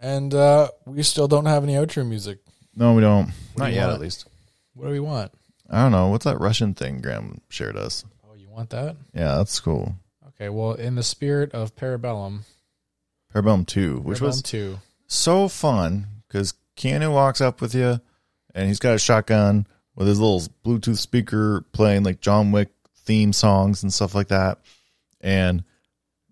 And 0.00 0.32
uh, 0.32 0.68
we 0.86 1.02
still 1.02 1.28
don't 1.28 1.46
have 1.46 1.62
any 1.62 1.74
outro 1.74 2.06
music. 2.06 2.38
No, 2.74 2.94
we 2.94 3.02
don't. 3.02 3.26
do 3.26 3.32
Not 3.56 3.70
you 3.70 3.76
yet, 3.76 3.86
want? 3.86 3.94
at 3.96 4.00
least. 4.00 4.26
What 4.74 4.86
do 4.86 4.92
we 4.92 5.00
want? 5.00 5.32
I 5.70 5.82
don't 5.82 5.92
know. 5.92 6.08
What's 6.08 6.24
that 6.24 6.40
Russian 6.40 6.74
thing 6.74 7.00
Graham 7.00 7.40
shared 7.48 7.76
us? 7.76 8.04
Oh, 8.28 8.34
you 8.34 8.48
want 8.48 8.70
that? 8.70 8.96
Yeah, 9.14 9.36
that's 9.36 9.60
cool. 9.60 9.94
Okay. 10.28 10.48
Well, 10.48 10.72
in 10.72 10.96
the 10.96 11.02
spirit 11.02 11.52
of 11.52 11.76
Parabellum, 11.76 12.40
Parabellum 13.32 13.66
2, 13.66 13.98
which 14.00 14.18
Parabellum 14.18 14.22
was 14.22 14.42
two. 14.42 14.78
so 15.06 15.46
fun 15.48 16.06
because 16.26 16.54
Keanu 16.76 17.12
walks 17.12 17.40
up 17.40 17.60
with 17.60 17.74
you 17.74 18.00
and 18.54 18.66
he's 18.68 18.80
got 18.80 18.94
a 18.94 18.98
shotgun 18.98 19.66
with 19.94 20.08
his 20.08 20.18
little 20.18 20.42
Bluetooth 20.64 20.98
speaker 20.98 21.64
playing 21.72 22.02
like 22.02 22.20
John 22.20 22.50
Wick 22.52 22.70
theme 23.04 23.32
songs 23.32 23.82
and 23.82 23.92
stuff 23.92 24.14
like 24.14 24.28
that. 24.28 24.58
And, 25.20 25.62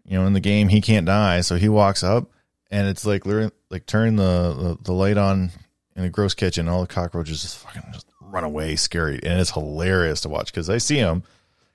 you 0.05 0.19
know, 0.19 0.27
in 0.27 0.33
the 0.33 0.41
game, 0.41 0.69
he 0.69 0.81
can't 0.81 1.07
die, 1.07 1.43
so 1.43 1.57
he 1.57 1.69
walks 1.69 2.03
up, 2.03 2.31
and 2.71 2.89
it's 2.89 3.05
like 3.05 3.25
like 3.71 3.85
turning 3.85 4.17
the, 4.17 4.55
the 4.55 4.79
the 4.85 4.93
light 4.95 5.19
on 5.19 5.51
in 5.95 6.05
a 6.05 6.09
gross 6.09 6.33
kitchen. 6.33 6.67
All 6.69 6.81
the 6.81 6.87
cockroaches 6.87 7.43
just 7.43 7.59
fucking 7.59 7.83
just 7.93 8.08
run 8.31 8.45
away, 8.45 8.77
scary, 8.77 9.21
and 9.23 9.41
it's 9.41 9.51
hilarious 9.51 10.21
to 10.23 10.29
watch 10.29 10.53
because 10.53 10.69
I 10.71 10.79
see 10.79 10.97
him 10.97 11.23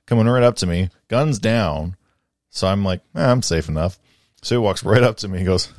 coming 0.06 0.28
right 0.28 0.44
up 0.44 0.56
to 0.58 0.66
me, 0.68 0.90
guns 1.08 1.40
down. 1.40 1.96
So 2.50 2.68
I'm 2.68 2.84
like, 2.84 3.02
eh, 3.16 3.26
I'm 3.32 3.42
safe 3.42 3.68
enough. 3.70 3.98
So 4.42 4.56
he 4.56 4.60
walks 4.60 4.84
right 4.84 5.02
up 5.04 5.18
to 5.18 5.28
me. 5.28 5.40
He 5.40 5.46
goes, 5.46 5.72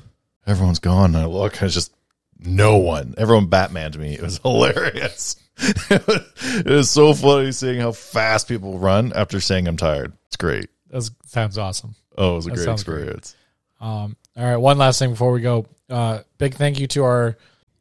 "Everyone's 0.47 0.79
gone." 0.81 1.15
And 1.15 1.25
I 1.25 1.27
look, 1.27 1.55
and 1.55 1.65
it's 1.65 1.75
just 1.75 1.93
no 2.39 2.77
one. 2.79 3.15
Everyone 3.19 3.49
Batmaned 3.49 3.97
me. 3.97 4.15
It 4.15 4.23
was 4.23 4.39
hilarious. 4.43 5.37
it 5.59 6.67
was 6.67 6.91
so 6.91 7.15
funny 7.15 7.53
seeing 7.53 7.81
how 7.81 7.93
fast 7.93 8.49
people 8.49 8.79
run 8.79 9.13
after 9.15 9.41
saying 9.41 9.69
I'm 9.69 9.77
tired. 9.77 10.13
It's 10.27 10.37
great. 10.37 10.69
That 10.91 11.09
sounds 11.27 11.59
awesome. 11.59 11.95
Oh, 12.17 12.33
it 12.33 12.37
was 12.37 12.47
a 12.47 12.51
That 12.51 12.55
great 12.57 12.65
sounds 12.65 12.83
great. 12.85 12.97
experience. 13.03 13.37
Um, 13.81 14.17
all 14.37 14.45
right, 14.45 14.57
one 14.57 14.79
last 14.79 14.99
thing 14.99 15.11
before 15.11 15.31
we 15.33 15.41
go. 15.43 15.67
Uh, 15.89 16.21
big 16.39 16.55
thank 16.55 16.81
you 16.81 16.87
to 16.89 17.05
our 17.05 17.37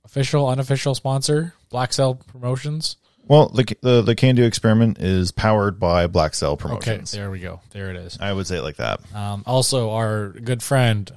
official, 0.06 0.47
unofficial 0.47 0.93
sponsor, 0.95 1.53
Black 1.73 1.91
Cell 1.91 2.13
Promotions. 2.13 2.97
Well, 3.25 3.49
the 3.49 3.65
the 3.81 4.03
the 4.03 4.15
Cando 4.15 4.45
experiment 4.45 4.99
is 4.99 5.31
powered 5.31 5.79
by 5.79 6.05
Black 6.05 6.36
Cell 6.36 6.55
Promotions. 6.55 7.13
Okay, 7.13 7.19
there 7.19 7.31
we 7.31 7.39
go. 7.39 7.62
There 7.71 7.89
it 7.89 7.95
is. 7.95 8.15
I 8.21 8.31
would 8.31 8.45
say 8.45 8.57
it 8.57 8.62
like 8.62 8.75
that. 8.75 8.99
Um, 9.15 9.41
also, 9.47 9.89
our 9.89 10.29
good 10.29 10.62
friend 10.62 11.12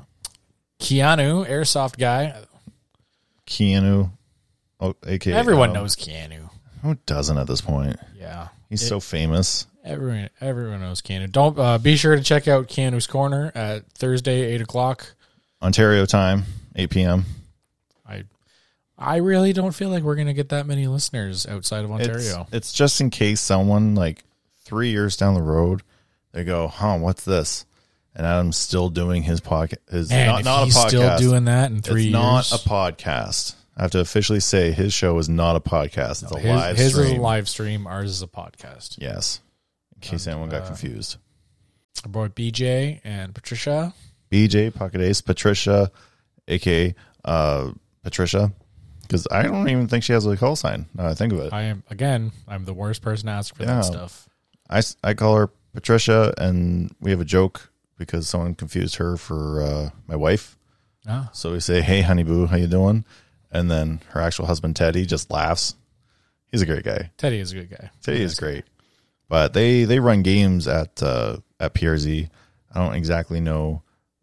Keanu, 0.81 1.47
Airsoft 1.47 1.99
guy. 1.99 2.35
Keanu, 3.47 4.11
oh, 4.81 4.97
aka 5.07 5.35
Everyone 5.35 5.75
knows 5.75 5.95
Keanu. 5.95 6.49
Who 6.83 6.97
doesn't 7.05 7.37
at 7.37 7.47
this 7.47 7.61
point? 7.61 7.99
Yeah, 8.19 8.49
He's 8.71 8.83
It- 8.83 8.89
so 8.89 8.99
famous. 8.99 9.67
everyone. 9.85 10.31
Everyone 10.41 10.81
knows 10.81 11.03
Keanu. 11.03 11.31
Don't 11.31 11.59
uh, 11.59 11.77
be 11.77 11.97
sure 11.97 12.17
to 12.17 12.23
check 12.23 12.49
out 12.49 12.69
Keanu's 12.69 13.07
Corner 13.07 13.53
at 13.55 13.85
Thursday, 13.93 14.41
eight 14.55 14.63
o'clock. 14.63 15.13
Ontario 15.61 16.07
time, 16.07 16.45
8 16.77 16.89
p.m. 16.89 17.25
I, 18.99 19.17
really 19.17 19.53
don't 19.53 19.73
feel 19.73 19.91
like 19.91 20.03
we're 20.03 20.17
gonna 20.17 20.35
get 20.35 20.51
that 20.51 20.67
many 20.67 20.87
listeners 20.87 21.47
outside 21.47 21.85
of 21.85 21.91
Ontario. 21.91 22.47
it's 22.53 22.73
just 22.73 23.01
in 23.01 23.11
case 23.11 23.41
someone 23.41 23.95
like 23.95 24.25
three 24.65 24.91
years 24.91 25.17
down 25.17 25.35
the 25.35 25.43
road, 25.43 25.83
they 26.33 26.45
go, 26.45 26.69
"Huh, 26.69 26.99
what's 26.99 27.25
this?" 27.25 27.67
And 28.15 28.27
Adam's 28.27 28.57
still 28.57 28.89
doing 28.89 29.23
his 29.23 29.41
podcast. 29.41 29.91
His 29.91 30.09
Man, 30.09 30.27
not, 30.27 30.45
not 30.45 30.63
a 30.63 30.67
podcast. 30.71 30.89
still 30.89 31.19
doing 31.19 31.45
that 31.45 31.71
in 31.71 31.83
three 31.83 32.05
it's 32.05 32.13
not 32.13 32.51
a 32.53 32.57
podcast. 32.57 33.55
I 33.77 33.83
have 33.83 33.91
to 33.91 34.01
officially 34.01 34.41
say 34.41 34.73
his 34.73 34.95
show 34.95 35.19
is 35.19 35.29
not 35.29 35.55
a 35.57 35.61
podcast. 35.61 36.23
It's 36.23 36.33
a 36.33 36.39
his, 36.39 36.49
live 36.49 36.77
his 36.79 36.97
is 36.97 37.11
a 37.13 37.17
live 37.17 37.49
stream. 37.49 37.87
Ours 37.87 38.11
is 38.11 38.23
a 38.23 38.27
podcast. 38.27 38.97
Yes, 38.99 39.41
in 39.95 40.01
case 40.01 40.27
anyone 40.27 40.49
got 40.49 40.63
uh, 40.63 40.67
confused. 40.67 41.19
Our 42.05 42.11
boy 42.11 42.29
BJ 42.29 43.01
and 43.05 43.35
Patricia. 43.35 43.93
BJ 44.31 44.75
Pocket 44.75 45.01
Ace 45.03 45.21
Patricia, 45.21 45.91
aka 46.49 46.95
uh, 47.25 47.71
Patricia, 48.03 48.53
because 49.07 49.27
I 49.31 49.43
don't 49.45 49.69
even 49.69 49.89
think 49.89 50.05
she 50.05 50.13
has 50.13 50.27
a 50.27 50.37
call 50.37 50.57
sign. 50.57 50.87
Now 50.95 51.07
I 51.07 51.15
think 51.15 51.33
of 51.33 51.41
it, 51.41 51.53
I 51.53 51.63
am 51.63 51.83
again. 51.91 52.33
I'm 52.49 52.65
the 52.65 52.75
worst 52.75 53.03
person 53.03 53.27
to 53.27 53.33
ask 53.33 53.55
for 53.55 53.63
Yeah. 53.63 53.77
that 53.77 53.85
stuff. 53.85 54.29
I, 54.69 54.79
s- 54.79 54.97
I 55.05 55.15
call 55.15 55.37
her 55.37 55.51
Patricia, 55.75 56.35
and 56.39 56.91
we 57.01 57.11
have 57.11 57.21
a 57.21 57.25
joke 57.25 57.71
because 57.99 58.29
someone 58.29 58.55
confused 58.55 58.97
her 58.97 59.17
for 59.17 59.63
uh, 59.63 59.91
my 60.07 60.17
wife. 60.17 60.57
Ah, 61.09 61.31
So 61.33 61.53
we 61.53 61.61
say, 61.61 61.83
"Hey, 61.83 62.03
honey 62.03 62.25
boo, 62.25 62.47
how 62.47 62.57
you 62.57 62.67
doing?" 62.67 63.05
And 63.53 63.71
then 63.71 64.01
her 64.11 64.21
actual 64.21 64.47
husband 64.47 64.75
Teddy 64.77 65.07
just 65.07 65.31
laughs. 65.31 65.77
He's 66.51 66.63
a 66.63 66.67
great 66.67 66.85
guy. 66.85 67.11
Teddy 67.17 67.39
is 67.39 67.53
a 67.53 67.55
good 67.57 67.71
guy. 67.71 67.91
Teddy 68.03 68.23
is 68.23 68.39
great, 68.39 68.65
but 69.29 69.53
they 69.53 69.85
they 69.85 70.01
run 70.01 70.23
games 70.23 70.67
at 70.67 71.03
uh, 71.03 71.39
at 71.61 71.75
PRZ. 71.75 72.29
I 72.75 72.79
don't 72.85 72.95
exactly 72.95 73.41
know 73.41 73.83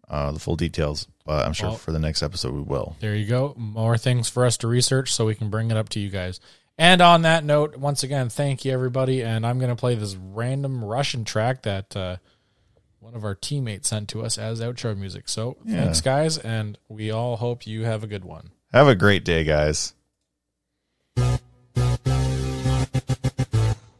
uh, 0.09 0.31
the 0.31 0.39
full 0.39 0.55
details, 0.57 1.07
but 1.25 1.45
I'm 1.45 1.53
sure 1.53 1.69
Well- 1.69 1.77
for 1.77 1.91
the 1.91 1.99
next 1.99 2.21
episode 2.23 2.53
we 2.53 2.62
will. 2.62 2.95
There 2.99 3.15
you 3.15 3.25
go. 3.27 3.53
More 3.57 3.97
things 3.97 4.29
for 4.29 4.45
us 4.45 4.57
to 4.57 4.67
research 4.67 5.13
so 5.13 5.25
we 5.25 5.36
can 5.36 5.49
bring 5.49 5.71
it 5.71 5.77
up 5.77 5.89
to 5.89 5.99
you 5.99 6.09
guys. 6.09 6.39
And 6.77 7.01
on 7.01 7.21
that 7.21 7.43
note, 7.43 7.77
once 7.77 8.01
again, 8.03 8.29
thank 8.29 8.65
you 8.65 8.71
everybody. 8.73 9.21
And 9.23 9.45
I'm 9.45 9.59
going 9.59 9.69
to 9.69 9.75
play 9.75 9.93
this 9.95 10.15
random 10.15 10.83
Russian 10.83 11.23
track 11.23 11.62
that 11.63 11.95
uh, 11.95 12.17
one 12.99 13.13
of 13.13 13.23
our 13.23 13.36
teammates 13.36 13.89
sent 13.89 14.09
to 14.09 14.23
us 14.23 14.38
as 14.39 14.59
outro 14.59 14.97
music. 14.97 15.29
So 15.29 15.57
Yeah. 15.65 15.83
thanks, 15.83 16.01
guys. 16.01 16.38
And 16.39 16.77
we 16.89 17.12
all 17.12 17.38
hope 17.38 17.67
you 17.67 17.83
have 17.83 18.03
a 18.03 18.07
good 18.07 18.25
one. 18.25 18.49
Have 18.73 18.88
a 18.88 18.95
great 18.95 19.23
day, 19.23 19.43
guys. 19.43 19.93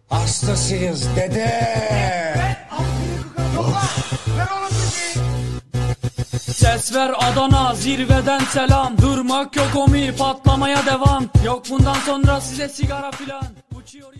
Hastasıyız 0.10 1.08
dede. 1.16 1.74
Ses 6.32 6.96
ver 6.96 7.12
Adana 7.18 7.76
zirveden 7.76 8.40
selam. 8.40 8.98
Durmak 8.98 9.56
yok 9.56 9.76
omi 9.76 10.16
patlamaya 10.16 10.86
devam. 10.86 11.26
Yok 11.46 11.64
bundan 11.70 11.94
sonra 12.06 12.42
size 12.42 12.70
sigara 12.70 13.12
filan. 13.12 13.44
Uçuyor 13.76 14.14